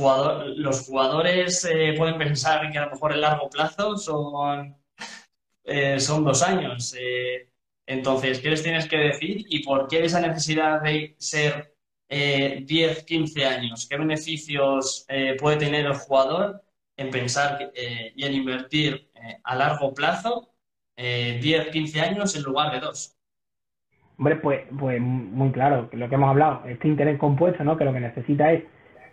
[0.57, 4.77] los jugadores eh, pueden pensar que a lo mejor el largo plazo son,
[5.64, 6.94] eh, son dos años.
[7.87, 11.71] entonces, ¿qué les tienes que decir y por qué esa necesidad de ser
[12.12, 16.62] 10, eh, 15 años, ¿qué beneficios eh, puede tener el jugador
[16.96, 19.11] en pensar eh, y en invertir
[19.44, 20.51] a largo plazo
[20.96, 23.16] 10, 15 años en lugar de dos?
[24.18, 27.77] Hombre, pues, pues muy claro, lo que hemos hablado, este interés compuesto, ¿no?
[27.77, 28.62] Que lo que necesita es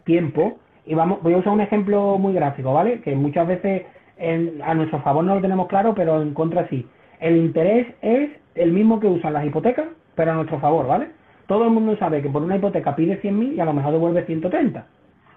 [0.04, 0.60] tiempo.
[0.86, 3.02] Y vamos, voy a usar un ejemplo muy gráfico, ¿vale?
[3.02, 3.84] Que muchas veces
[4.20, 6.86] a nuestro favor no lo tenemos claro, pero en contra sí.
[7.20, 11.19] El interés es el mismo que usan las hipotecas, pero a nuestro favor, ¿vale?
[11.50, 14.24] Todo el mundo sabe que por una hipoteca pide 100.000 y a lo mejor devuelve
[14.24, 14.86] 130.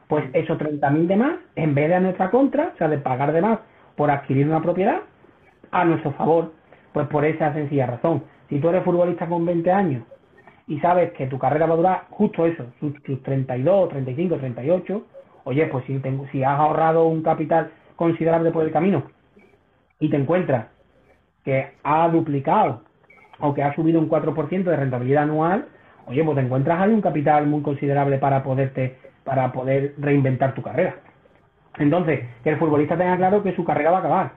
[0.08, 3.32] Pues esos 30.000 de más, en vez de a nuestra contra, o sea, de pagar
[3.32, 3.60] de más
[3.96, 5.00] por adquirir una propiedad,
[5.70, 6.52] a nuestro favor,
[6.92, 8.24] pues por esa sencilla razón.
[8.50, 10.02] Si tú eres futbolista con 20 años
[10.66, 15.06] y sabes que tu carrera va a durar justo eso, sus, 32, 35, 38,
[15.44, 15.98] oye, pues si,
[16.30, 19.04] si has ahorrado un capital considerable por el camino
[19.98, 20.66] y te encuentras
[21.42, 22.82] que ha duplicado
[23.40, 25.68] o que ha subido un 4% de rentabilidad anual,
[26.06, 30.62] oye, pues te encuentras ahí un capital muy considerable para poderte, para poder reinventar tu
[30.62, 30.96] carrera.
[31.78, 34.32] Entonces, que el futbolista tenga claro que su carrera va a acabar.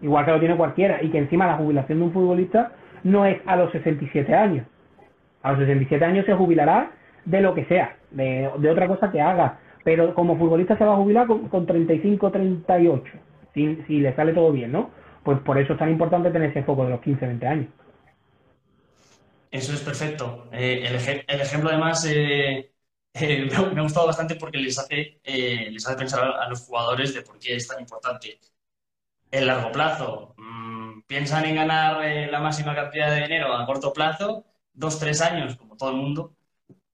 [0.00, 1.02] Igual que lo tiene cualquiera.
[1.02, 2.72] Y que encima la jubilación de un futbolista
[3.04, 4.66] no es a los 67 años.
[5.42, 6.90] A los 67 años se jubilará
[7.24, 9.58] de lo que sea, de, otra cosa que haga.
[9.84, 13.12] Pero como futbolista se va a jubilar con, con 35, 38.
[13.54, 14.90] Si, si le sale todo bien, ¿no?
[15.22, 17.66] Pues por eso es tan importante tener ese foco de los 15, 20 años.
[19.52, 20.48] Eso es perfecto.
[20.50, 20.94] Eh, el,
[21.40, 22.72] ejemplo, además, eh,
[23.12, 27.22] eh, me, ha gustado bastante porque les hace, les hace pensar a, los jugadores de
[27.22, 28.40] por qué es tan importante
[29.30, 30.34] el largo plazo.
[30.38, 35.56] Mm, piensan en ganar la máxima cantidad de dinero a corto plazo, dos, tres años,
[35.56, 36.34] como todo el mundo,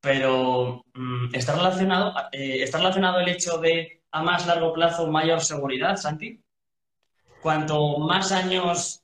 [0.01, 5.97] pero mm, está, relacionado, está relacionado el hecho de a más largo plazo mayor seguridad,
[5.97, 6.43] Santi.
[7.43, 9.03] Cuanto más años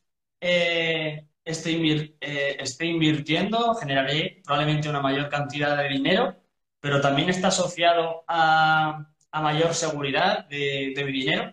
[1.45, 1.73] esté,
[2.21, 6.35] eh, esté invirtiendo, generaré probablemente una mayor cantidad de dinero,
[6.81, 11.53] pero también está asociado a, mayor seguridad de, mi dinero.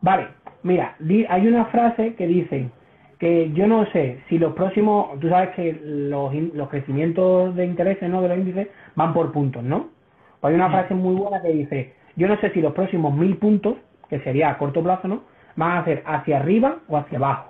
[0.00, 0.28] Vale,
[0.62, 0.96] mira,
[1.28, 2.70] hay una frase que dice
[3.18, 8.08] que yo no sé si los próximos, tú sabes que los, los crecimientos de intereses
[8.08, 8.22] ¿no?
[8.22, 9.90] de los índices van por puntos, ¿no?
[10.40, 13.36] Pues hay una frase muy buena que dice, yo no sé si los próximos mil
[13.36, 13.76] puntos,
[14.08, 15.24] que sería a corto plazo, ¿no?
[15.56, 17.49] Van a ser hacia arriba o hacia abajo.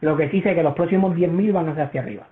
[0.00, 2.26] Lo que sí sé que los próximos 10.000 van a ser hacia arriba.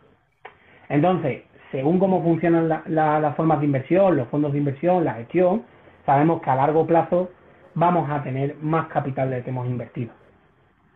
[0.88, 5.62] Entonces, según cómo funcionan las formas de inversión, los fondos de inversión, la gestión,
[6.06, 7.30] sabemos que a largo plazo
[7.74, 10.12] vamos a tener más capital del que hemos invertido.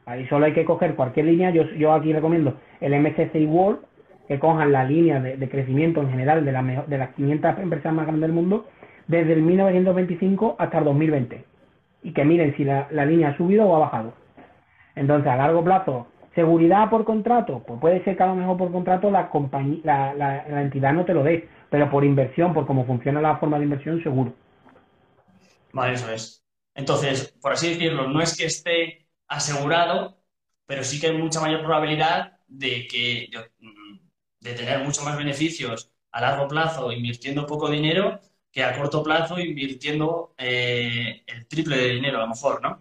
[0.06, 1.50] Ahí solo hay que coger cualquier línea.
[1.50, 3.80] Yo, aquí recomiendo el MSCI World,
[4.26, 8.06] que cojan la línea de, crecimiento en general de, la, de las 500 empresas más
[8.06, 8.66] grandes del mundo
[9.06, 11.44] desde el 1925 hasta el 2020
[12.02, 14.12] y que miren si la, línea ha subido o ha bajado.
[14.94, 18.72] Entonces, a largo plazo, seguridad por contrato, pues puede ser que a lo mejor por
[18.72, 19.30] contrato la,
[19.84, 23.58] la, la, entidad no te lo dé, pero por inversión, por cómo funciona la forma
[23.58, 24.32] de inversión, seguro.
[25.72, 26.44] Vale, eso es.
[26.74, 30.18] Entonces, por así decirlo, no es que esté asegurado,
[30.66, 33.28] pero sí que hay mucha mayor probabilidad de que
[34.40, 38.20] de tener mucho más beneficios a largo plazo invirtiendo poco dinero
[38.52, 42.80] que a corto plazo invirtiendo eh, el triple de dinero a lo mejor, ¿no?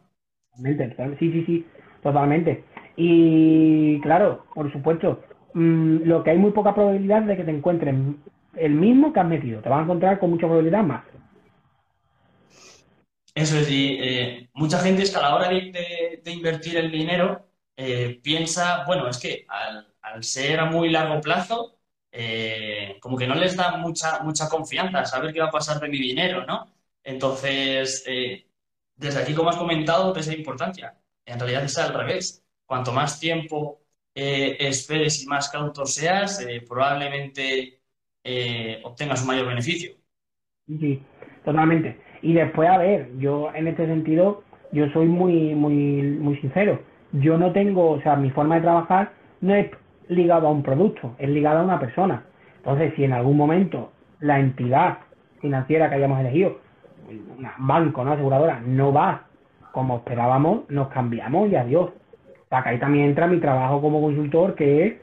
[1.20, 1.66] Sí, sí, sí,
[2.02, 2.64] totalmente.
[2.98, 5.22] Y claro, por supuesto,
[5.54, 8.24] mm, lo que hay muy poca probabilidad de que te encuentren
[8.56, 9.62] el mismo que has metido.
[9.62, 11.04] Te vas a encontrar con mucha probabilidad más.
[13.36, 17.48] Eso es, y eh, mucha gente es que a la hora de, invertir el dinero
[17.76, 19.46] eh, piensa, bueno, es que
[20.02, 21.78] al, ser a muy largo plazo,
[22.12, 25.88] eh, como que no les da mucha, mucha confianza saber qué va a pasar de
[25.88, 26.74] mi dinero, ¿no?
[27.04, 28.04] Entonces,
[28.96, 30.98] desde aquí, como has comentado, esa importancia.
[31.26, 32.44] En realidad es al revés.
[32.68, 33.80] Cuanto más tiempo
[34.14, 37.80] esperes y más cauto seas, probablemente
[38.84, 39.92] obtengas un mayor beneficio.
[40.68, 41.02] Sí,
[41.46, 41.98] totalmente.
[42.22, 46.82] Y después, a ver, yo en este sentido, yo soy muy, muy, muy sincero.
[47.14, 49.72] Yo no tengo, o sea, mi forma de trabajar no es
[50.10, 52.26] ligado a un producto, es ligado a una persona.
[52.58, 55.00] Entonces, si en algún momento la entidad
[55.40, 56.60] financiera que hayamos elegido,
[57.08, 59.28] un banco, una aseguradora, no va
[59.72, 61.92] como esperábamos, nos cambiamos y adiós.
[62.50, 64.94] Que ahí también entra mi trabajo como consultor, que es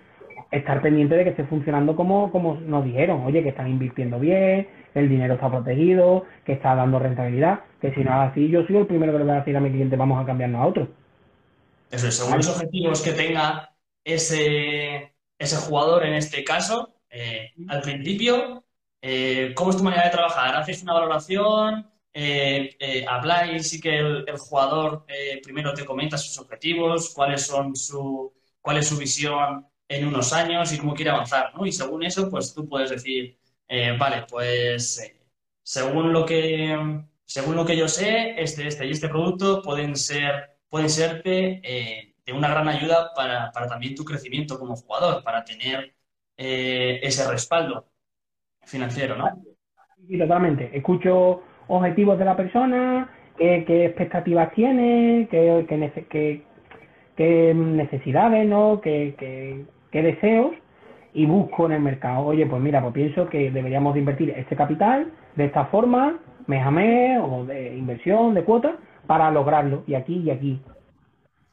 [0.50, 4.68] estar pendiente de que esté funcionando como, como nos dijeron, oye, que están invirtiendo bien,
[4.94, 8.76] el dinero está protegido, que está dando rentabilidad, que si no es así, yo soy
[8.76, 10.88] el primero que le voy a decir a mi cliente, vamos a cambiarnos a otro.
[11.90, 17.82] Eso es, según los objetivos que tenga ese, ese jugador en este caso, eh, al
[17.82, 18.64] principio,
[19.02, 20.56] eh, ¿cómo es tu manera de trabajar?
[20.56, 21.86] ¿Haces una valoración?
[22.16, 25.04] Eh, ¿Habláis y que el, jugador
[25.42, 27.12] primero te comenta sus objetivos?
[27.12, 28.32] ¿Cuáles son su,
[28.64, 31.54] ¿Cuál es su visión en unos años y cómo quiere avanzar?
[31.54, 31.66] ¿no?
[31.66, 35.20] Y según eso, pues tú puedes decir, eh, vale, pues eh,
[35.62, 40.58] según lo que según lo que yo sé, este, este y este producto pueden ser,
[40.70, 45.94] pueden serte eh, de una gran ayuda para, también tu crecimiento como jugador, para tener
[46.36, 47.86] ese respaldo
[48.62, 49.44] financiero, ¿no?
[50.08, 50.70] Sí, totalmente.
[50.76, 56.42] Escucho objetivos de la persona, qué, expectativas tiene, qué,
[57.16, 58.80] qué, necesidades, ¿no?
[58.80, 60.54] qué, qué deseos
[61.14, 64.56] y busco en el mercado, oye, pues mira, pues pienso que deberíamos de invertir este
[64.56, 69.94] capital de esta forma, mes a mes, o de inversión, de cuota, para lograrlo, y
[69.94, 70.60] aquí y aquí.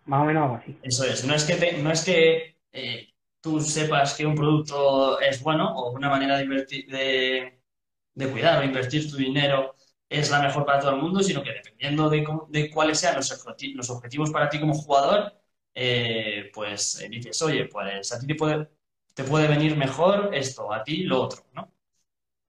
[0.06, 0.78] Más o menos algo así.
[0.82, 5.42] Eso es, no es que, no es que eh, tú sepas que un producto es
[5.44, 9.76] bueno o una manera de invertir, de, cuidar o invertir tu dinero
[10.12, 13.46] es la mejor para todo el mundo, sino que dependiendo de, cuáles sean los,
[13.76, 15.34] los objetivos para ti como jugador,
[15.74, 18.68] eh, pues eh, dices, oye, pues a ti te puede,
[19.16, 21.70] te puede venir mejor esto, a ti lo otro, ¿no?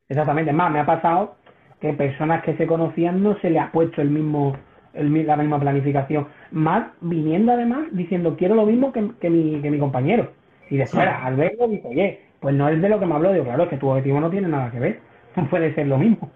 [0.08, 1.36] Exactamente, más me ha pasado
[1.80, 4.56] que personas que se conocían no se le ha puesto el mismo
[4.92, 9.78] el, la misma planificación, más viniendo además diciendo quiero lo mismo que, mi, que mi
[9.78, 10.32] compañero.
[10.68, 13.44] Y después al verlo dice, oye, pues no es de lo que me habló, digo,
[13.44, 15.00] claro, es que tu objetivo no tiene nada que ver,
[15.36, 16.30] no puede ser lo mismo.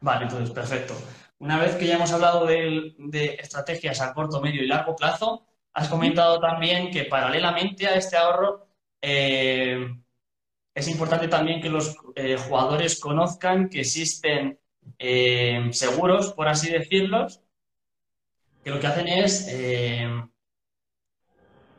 [0.00, 0.94] Vale, entonces, perfecto.
[1.38, 5.46] Una vez que ya hemos hablado de, de estrategias a corto, medio y largo plazo,
[5.72, 8.68] has comentado también que paralelamente a este ahorro
[9.00, 9.86] eh,
[10.74, 14.58] es importante también que los eh, jugadores conozcan que existen
[14.98, 17.40] eh, seguros, por así decirlos,
[18.64, 19.46] que lo que hacen es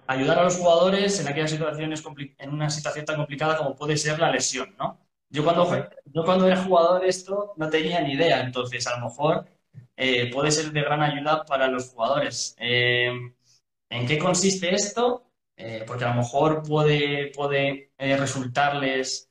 [0.07, 2.03] ayudar a los jugadores en aquellas situaciones,
[2.37, 4.97] en una situación tan complicada como puede ser la lesión, ¿no?
[5.29, 9.45] Yo cuando, yo cuando era jugador esto no tenía ni idea, entonces a lo mejor
[10.31, 12.55] puede ser de gran ayuda para los jugadores.
[12.57, 15.29] ¿En qué consiste esto?
[15.57, 19.29] Eh, porque a lo mejor puede, puede eh, resultarles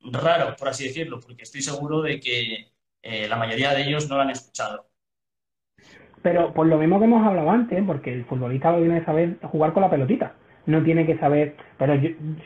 [0.00, 4.16] raro, por así decirlo, porque estoy seguro de que eh, la mayoría de ellos no
[4.16, 4.88] lo han escuchado.
[6.22, 9.38] Pero por lo mismo que hemos hablado antes, porque el futbolista lo tiene que saber
[9.42, 10.34] jugar con la pelotita.
[10.66, 11.94] No tiene que saber, pero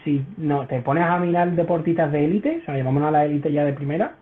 [0.04, 3.50] si no te pones a mirar deportistas de élite, o sea, llevamos a la élite
[3.50, 4.12] ya de primera,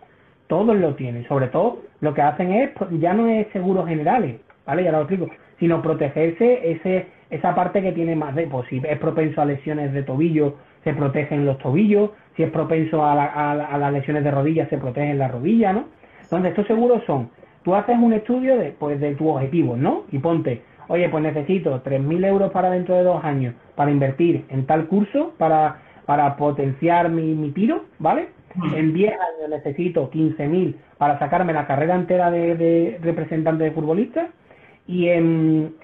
[0.47, 1.27] todos lo tienen.
[1.27, 4.83] Sobre todo, lo que hacen es, ya no es seguros generales, ¿vale?
[4.83, 5.27] Ya lo explico,
[5.59, 9.93] sino protegerse ese esa parte que tiene más de, pues si es propenso a lesiones
[9.93, 13.15] de tobillo, se protegen los tobillos, si es propenso a,
[13.55, 15.85] las lesiones de rodillas, se protegen las rodillas, ¿no?
[16.23, 17.29] Entonces, estos seguros son,
[17.63, 20.03] tú haces un estudio de, pues, de tus objetivos, ¿no?
[20.11, 24.65] Y ponte, oye, pues necesito 3.000 euros para dentro de dos años para invertir en
[24.65, 28.29] tal curso, para, para potenciar mi, mi tiro, ¿vale?
[28.75, 34.29] En 10 años necesito 15.000 para sacarme la carrera entera de, de representante de futbolista
[34.87, 35.75] y en,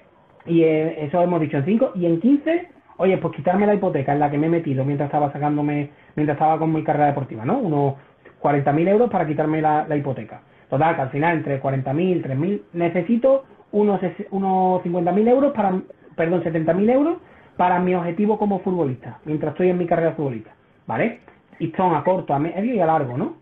[0.44, 4.18] y eso hemos dicho en 5 y en 15, oye, pues quitarme la hipoteca en
[4.18, 7.58] la que me he metido mientras estaba sacándome, mientras estaba con mi carrera deportiva, ¿no?
[7.58, 7.94] Unos
[8.42, 10.42] 40.000 euros para quitarme la, la hipoteca.
[10.68, 14.00] Total, que al final entre 40.000, 3.000, necesito unos,
[14.30, 15.80] unos 50.000 euros para,
[16.16, 17.18] perdón, 70.000 euros
[17.56, 20.54] para mi objetivo como futbolista, mientras estoy en mi carrera futbolista,
[20.86, 21.20] ¿vale?
[21.58, 23.36] Y son a corto, a medio y a largo, ¿no?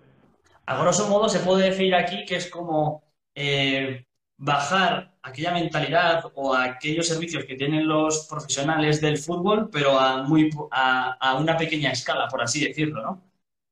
[0.66, 3.02] A grosso modo se puede decir aquí que es como
[3.34, 4.06] eh,
[4.36, 10.50] bajar aquella mentalidad o aquellos servicios que tienen los profesionales del fútbol, pero a, muy,
[10.70, 13.22] a, a una pequeña escala, por así decirlo, ¿no?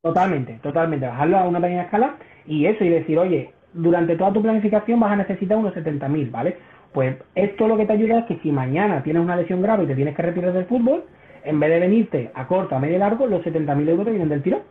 [0.02, 1.06] Totalmente, totalmente.
[1.06, 5.12] Bajarlo a una pequeña escala y eso, y decir, oye, durante toda tu planificación vas
[5.12, 6.56] a necesitar unos 70.000, ¿vale?
[6.92, 9.86] Pues esto lo que te ayuda es que si mañana tienes una lesión grave y
[9.86, 11.04] te tienes que retirar del fútbol,
[11.44, 14.28] en vez de venirte a corto, a medio y largo, los 70.000 euros te vienen
[14.28, 14.62] del tiro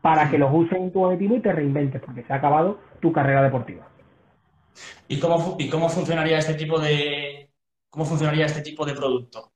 [0.00, 3.12] para que los uses en tu objetivo y te reinventes, porque se ha acabado tu
[3.12, 3.86] carrera deportiva.
[5.08, 7.50] ¿Y cómo, y cómo funcionaría este tipo de
[7.90, 9.52] cómo funcionaría este tipo de producto?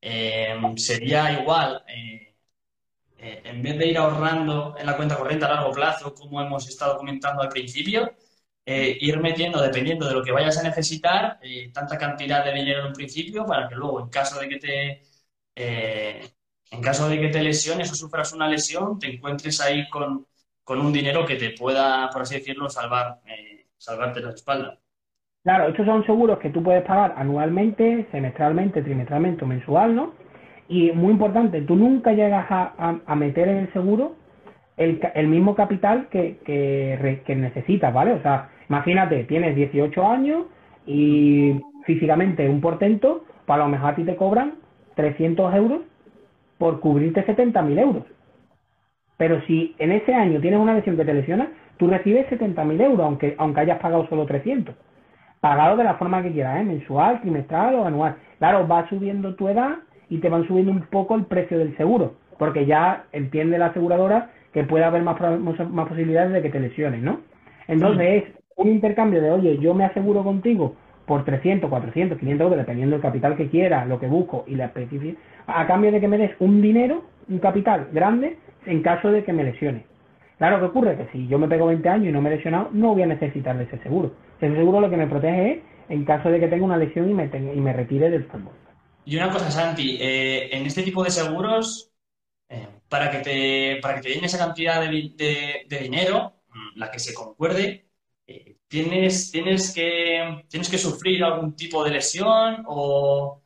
[0.00, 2.25] Eh, sería igual, eh,
[3.26, 6.68] eh, en vez de ir ahorrando en la cuenta corriente a largo plazo, como hemos
[6.68, 8.12] estado comentando al principio,
[8.68, 11.38] ir metiendo, dependiendo de lo que vayas a necesitar,
[11.72, 15.02] tanta cantidad de dinero en un principio para que luego, en caso de que te
[16.72, 20.26] en caso de que te lesiones o sufras una lesión, te encuentres ahí con,
[20.64, 23.20] con un dinero que te pueda, por así decirlo, salvar
[23.78, 24.78] salvarte la espalda.
[25.42, 30.14] Claro, estos son seguros que tú puedes pagar anualmente, semestralmente, trimestralmente o mensual, ¿no?
[30.68, 34.16] Y muy importante, tú nunca llegas a, meter en el seguro
[34.76, 38.12] el, el mismo capital que, que, necesitas, ¿vale?
[38.12, 40.46] O sea, imagínate, tienes 18 años
[40.86, 44.54] y físicamente un portento, para pues lo mejor a ti te cobran
[44.96, 45.82] 300 euros
[46.58, 48.04] por cubrirte 70.000 euros.
[49.16, 53.06] Pero si en ese año tienes una lesión que te lesiona, tú recibes 70.000 euros,
[53.06, 54.74] aunque, aunque hayas pagado solo 300.
[55.40, 56.64] Pagado de la forma que quieras, ¿eh?
[56.64, 58.16] mensual, trimestral o anual.
[58.38, 59.76] Claro, va subiendo tu edad
[60.08, 64.30] y te van subiendo un poco el precio del seguro, porque ya entiende la aseguradora
[64.52, 67.20] que puede haber más, más posibilidades de que te lesiones, ¿no?
[67.68, 70.74] Entonces es un intercambio de, oye, yo me aseguro contigo
[71.06, 74.66] por 300, 400, 500 euros, dependiendo del capital que quieras, lo que busco y la
[74.66, 79.24] especificidad, a cambio de que me des un dinero, un capital grande, en caso de
[79.24, 79.84] que me lesione.
[80.38, 80.96] Claro, ¿qué ocurre?
[80.96, 83.06] Que si yo me pego 20 años y no me he lesionado, no voy a
[83.06, 84.12] necesitar de ese seguro.
[84.40, 87.14] Ese seguro lo que me protege es en caso de que tenga una lesión y
[87.14, 88.52] me, y me retire del fútbol.
[89.06, 91.92] Y una cosa, Santi, eh, en este tipo de seguros,
[92.48, 96.98] eh, para, que te, para que te den esa cantidad de, dinero, mm, la que
[96.98, 97.88] se concuerde,
[98.26, 103.42] eh, tienes, tienes, que, tienes que sufrir algún tipo de lesión o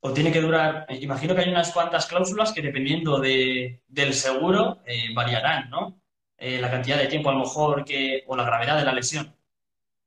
[0.00, 4.82] o tiene que durar, imagino que hay unas cuantas cláusulas que dependiendo de, del seguro
[5.14, 6.00] variarán, ¿no?
[6.38, 9.34] La cantidad de tiempo a lo mejor que, o la gravedad de la lesión.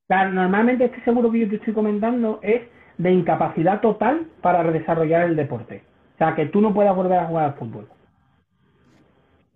[0.08, 2.62] Claro, normalmente este seguro que yo te estoy comentando es
[3.02, 5.84] de incapacidad total para desarrollar el deporte.
[6.16, 7.88] O sea, que tú no puedas volver a jugar al fútbol.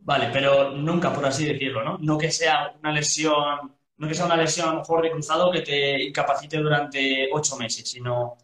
[0.01, 1.97] Vale, pero nunca, por así decirlo, ¿no?
[1.99, 5.51] No que sea una lesión, no que sea una lesión a lo mejor de cruzado
[5.51, 8.35] que te incapacite durante ocho meses, sino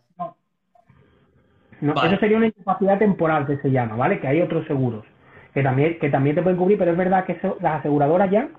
[1.81, 4.19] eso sería una incapacidad temporal que se llama, ¿vale?
[4.19, 5.03] Que hay otros seguros
[5.53, 8.49] que también, que también te pueden cubrir, pero es verdad que las aseguradoras ya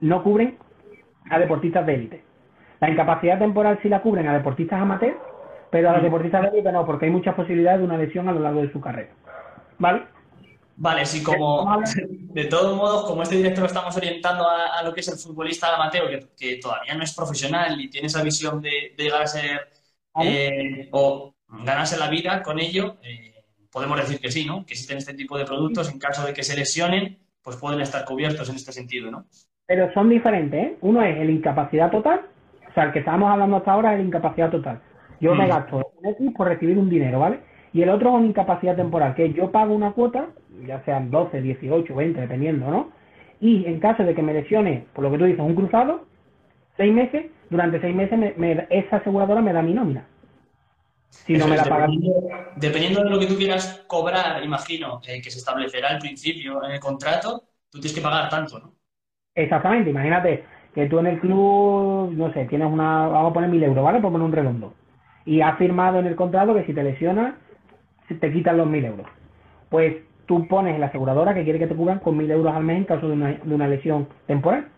[0.00, 0.58] no cubren
[1.30, 2.24] a deportistas de élite.
[2.80, 5.16] La incapacidad temporal sí la cubren a deportistas amateurs,
[5.74, 6.04] pero a los mm.
[6.04, 8.70] deportistas de élite no, porque hay muchas posibilidades de una lesión a lo largo de
[8.70, 9.12] su carrera.
[9.76, 10.04] ¿Vale?
[10.76, 15.00] Vale, sí, como de todos modos, como este directo lo estamos orientando a, lo que
[15.00, 19.22] es el futbolista amateur, que, todavía no es profesional y tiene esa visión de, llegar
[19.22, 19.68] a ser
[20.22, 23.34] eh, o ganarse la vida con ello, eh,
[23.72, 24.64] podemos decir que sí, ¿no?
[24.64, 28.04] Que existen este tipo de productos, en caso de que se lesionen, pues pueden estar
[28.04, 29.26] cubiertos en este sentido, ¿no?
[29.66, 30.78] Pero son diferentes, ¿eh?
[30.82, 32.20] Uno es el incapacidad total,
[32.70, 34.80] o sea, el que estábamos hablando hasta ahora es el incapacidad total.
[35.20, 35.48] Yo me mm.
[35.48, 37.40] gasto un X por recibir un dinero, ¿vale?
[37.72, 40.28] Y el otro es una incapacidad temporal, que yo pago una cuota,
[40.66, 42.90] ya sean 12, 18, 20, dependiendo, ¿no?
[43.40, 46.04] Y en caso de que me lesione, por lo que tú dices, un cruzado,
[46.76, 48.34] seis meses, durante seis meses
[48.70, 50.06] esa aseguradora me da mi nómina.
[51.08, 51.90] Si no me la pagan.
[52.56, 56.72] Dependiendo, de lo que tú quieras cobrar, imagino, eh, que se establecerá al principio en
[56.72, 58.74] el contrato, tú tienes que pagar tanto, ¿no?
[59.34, 60.44] Exactamente, imagínate
[60.74, 64.00] que tú en el club, no sé, tienes una, vamos a poner mil euros, ¿vale?
[64.00, 64.74] Por poner un redondo.
[65.26, 67.34] Y has firmado en el contrato que si te lesionas,
[68.20, 69.06] te quitan los mil euros.
[69.70, 69.96] Pues
[70.26, 72.78] tú pones en la aseguradora que quiere que te cubran con mil euros al mes
[72.78, 74.68] en caso de una, lesión temporal.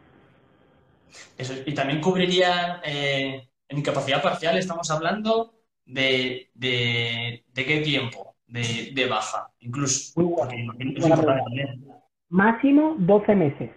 [1.37, 9.07] Eso, y también cubriría eh, en incapacidad parcial estamos hablando de, de, qué tiempo de,
[9.09, 10.21] baja, incluso.
[12.29, 13.71] Máximo 12 meses,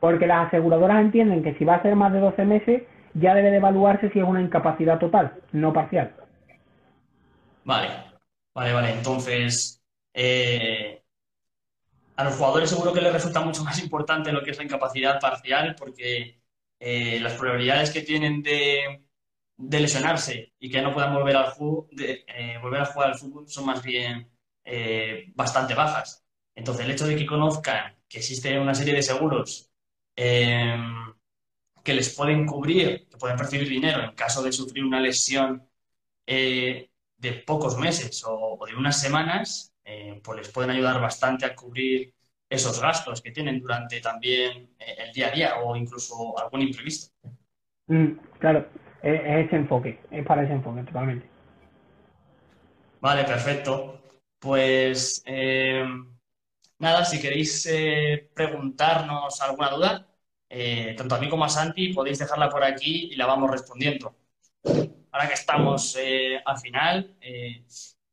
[0.00, 2.82] porque las aseguradoras entienden que si va a ser más de 12 meses,
[3.14, 6.14] ya debe de evaluarse si es una incapacidad total, no parcial.
[7.64, 7.88] Vale,
[8.52, 8.92] vale, vale.
[8.92, 11.02] Entonces, eh,
[12.16, 15.20] a los jugadores seguro que les resulta mucho más importante lo que es la incapacidad
[15.20, 16.40] parcial porque
[16.78, 19.02] eh, las probabilidades que tienen de,
[19.56, 21.52] lesionarse y que no puedan volver, al
[21.92, 24.30] de, eh, volver a jugar al fútbol son más bien
[25.34, 26.24] bastante bajas.
[26.54, 29.70] Entonces, el hecho de que conozcan que existe una serie de seguros
[31.84, 35.68] que les pueden cubrir, que pueden percibir dinero en caso de sufrir una lesión
[37.24, 42.14] de pocos meses o de unas semanas, eh, pues les pueden ayudar bastante a cubrir
[42.48, 47.12] esos gastos que tienen durante también eh, el día a día o incluso algún imprevisto.
[47.86, 48.66] Mm, claro,
[49.02, 51.28] es, ese enfoque, es para ese enfoque totalmente.
[53.00, 54.02] Vale, perfecto.
[54.38, 55.84] Pues eh,
[56.78, 57.68] nada, si queréis
[58.34, 60.13] preguntarnos alguna duda,
[60.96, 64.16] tanto a mí como a Santi, podéis dejarla por aquí y la vamos respondiendo.
[65.10, 65.96] Ahora que estamos
[66.44, 67.16] al final,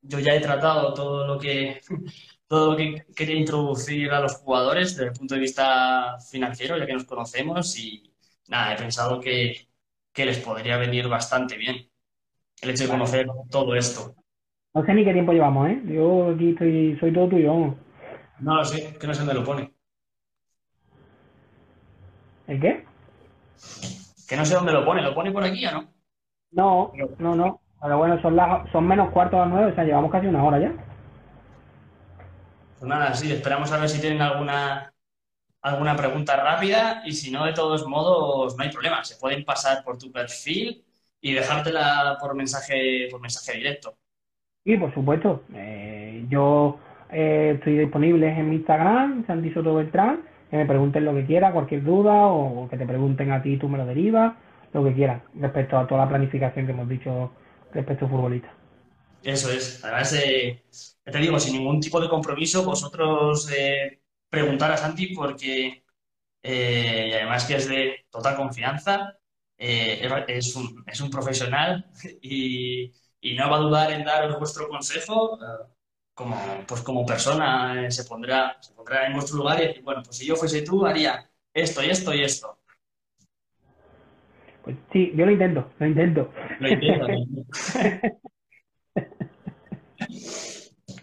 [0.01, 1.81] yo ya he tratado todo lo que
[2.51, 6.85] todo lo que quería introducir a los jugadores desde el punto de vista financiero, ya
[6.85, 8.11] que nos conocemos y
[8.49, 9.69] nada, he pensado que,
[10.13, 11.89] les podría venir bastante bien
[12.61, 14.13] el hecho de conocer todo esto.
[14.73, 15.81] No sé ni qué tiempo llevamos, ¿eh?
[15.85, 17.77] Yo aquí estoy, soy todo tuyo.
[18.41, 19.73] No lo sé, que no sé dónde lo pone.
[22.47, 22.85] ¿El qué?
[24.27, 25.87] Que no sé dónde lo pone, ¿lo pone por aquí o no?
[26.51, 27.61] No, no, no.
[27.81, 28.37] Pero bueno, son,
[28.71, 30.71] son menos cuartos a las nueve, o sea, llevamos casi una hora ya.
[32.77, 34.93] Pues nada, sí, esperamos a ver si tienen alguna,
[35.61, 39.03] alguna pregunta rápida y si no, de todos modos, no hay problema.
[39.03, 40.83] Se pueden pasar por tu perfil
[41.21, 43.95] y dejártela por mensaje, por mensaje directo.
[44.63, 45.43] Sí, por supuesto.
[45.53, 46.79] Eh, yo
[47.09, 50.21] eh, estoy disponible en mi Instagram, Santi Soto Beltrán,
[50.51, 53.69] que me pregunten lo que quieran, cualquier duda o que te pregunten a ti, tú
[53.69, 54.33] me lo derivas,
[54.73, 57.31] lo que quieran, respecto a toda la planificación que hemos dicho
[57.73, 58.53] respecto a futbolista.
[59.23, 59.83] Eso es.
[59.83, 60.63] Además, eh,
[61.03, 65.85] te digo, sin ningún tipo de compromiso, vosotros eh, preguntar a Santi porque,
[66.43, 69.17] eh, y además que es de total confianza,
[69.57, 71.85] eh, es, un, es, un, profesional
[72.21, 72.91] y,
[73.21, 75.39] y, no va a dudar en daros vuestro consejo.
[76.13, 76.37] Como,
[76.67, 80.25] pues como persona se, pondrá, se pondrá en vuestro lugar y decir, bueno, pues si
[80.25, 82.57] yo fuese tú, haría esto y esto y esto.
[84.63, 86.31] Pues sí, yo lo intento, lo intento.
[86.59, 87.07] Lo intento.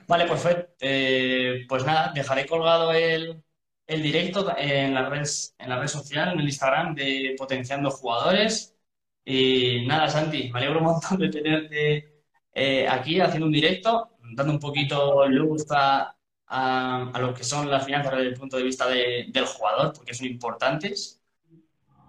[0.06, 0.74] vale, perfecto.
[0.80, 3.42] Eh, pues nada, dejaré colgado el,
[3.86, 5.26] directo en la, red,
[5.58, 8.76] en la red social, en el Instagram de Potenciando Jugadores.
[9.24, 12.18] Y nada, Santi, me alegro un montón de tenerte
[12.54, 16.14] eh, aquí haciendo un directo, dando un poquito luz a,
[16.48, 20.26] a, lo que son las finanzas desde el punto de vista del jugador, porque son
[20.26, 21.20] importantes.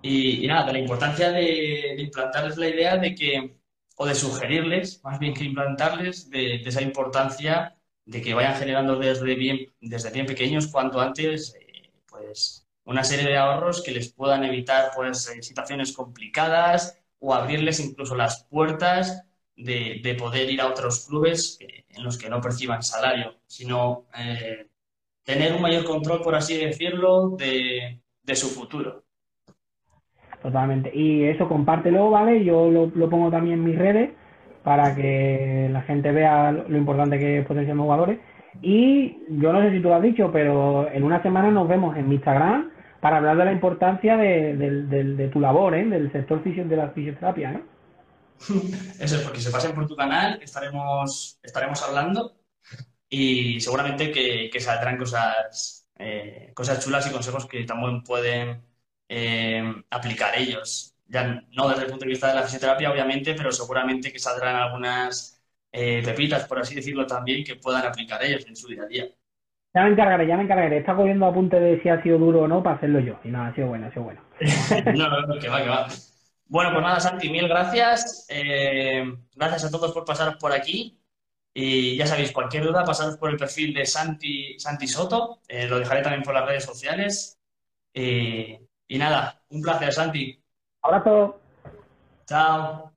[0.02, 3.58] Y, nada, de la importancia de, implantarles la idea de que,
[3.98, 9.36] o de sugerirles, más bien que implantarles, de, esa importancia de que vayan generando desde
[9.36, 14.44] bien, desde bien pequeños, cuanto antes, eh, pues una serie de ahorros que les puedan
[14.46, 19.26] evitar pues situaciones complicadas o abrirles incluso las puertas
[19.60, 24.68] de, poder ir a otros clubes en los que no perciban salario, sino eh,
[25.24, 28.02] tener un mayor control, por así decirlo, de
[28.36, 29.04] su futuro.
[30.42, 30.92] Totalmente.
[30.94, 32.44] Y eso compártelo, ¿vale?
[32.44, 34.12] Yo lo, pongo también en mis redes
[34.64, 38.20] para que la gente vea lo importante que es potenciar jugadores.
[38.62, 41.96] Y yo no sé si tú lo has dicho, pero en una semana nos vemos
[41.98, 45.86] en mi Instagram para hablar de la importancia de, tu labor, ¿eh?
[45.86, 47.54] del sector de la fisioterapia.
[47.54, 47.62] ¿eh?
[49.00, 52.36] Eso es, porque se pasen por tu canal, estaremos, estaremos hablando
[53.10, 58.62] y seguramente que, saldrán cosas, eh, cosas chulas y consejos que también pueden
[59.10, 60.96] eh, aplicar ellos.
[61.08, 64.56] Ya no desde el punto de vista de la fisioterapia, obviamente, pero seguramente que saldrán
[64.56, 68.88] algunas eh, pepitas, por así decirlo, también que puedan aplicar ellos en su día a
[68.88, 69.08] día.
[69.74, 70.78] Ya me encargaré, ya me encargaré.
[70.78, 73.20] Está cogiendo apunte de si ha sido duro o no para hacerlo yo.
[73.24, 74.22] Y nada, ha sido bueno, ha sido bueno.
[74.96, 75.88] no, no, no, que va, que va.
[76.50, 78.26] Bueno, pues nada, Santi, mil gracias.
[78.28, 81.00] Eh, gracias a todos por pasaros por aquí.
[81.54, 85.40] Y ya sabéis, cualquier duda, pasaros por el perfil de Santi, Santi Soto.
[85.48, 87.40] lo dejaré también por las redes sociales.
[87.94, 90.44] Y nada, un placer, Santi.
[90.82, 91.40] Abrazo.
[92.26, 92.89] Chao.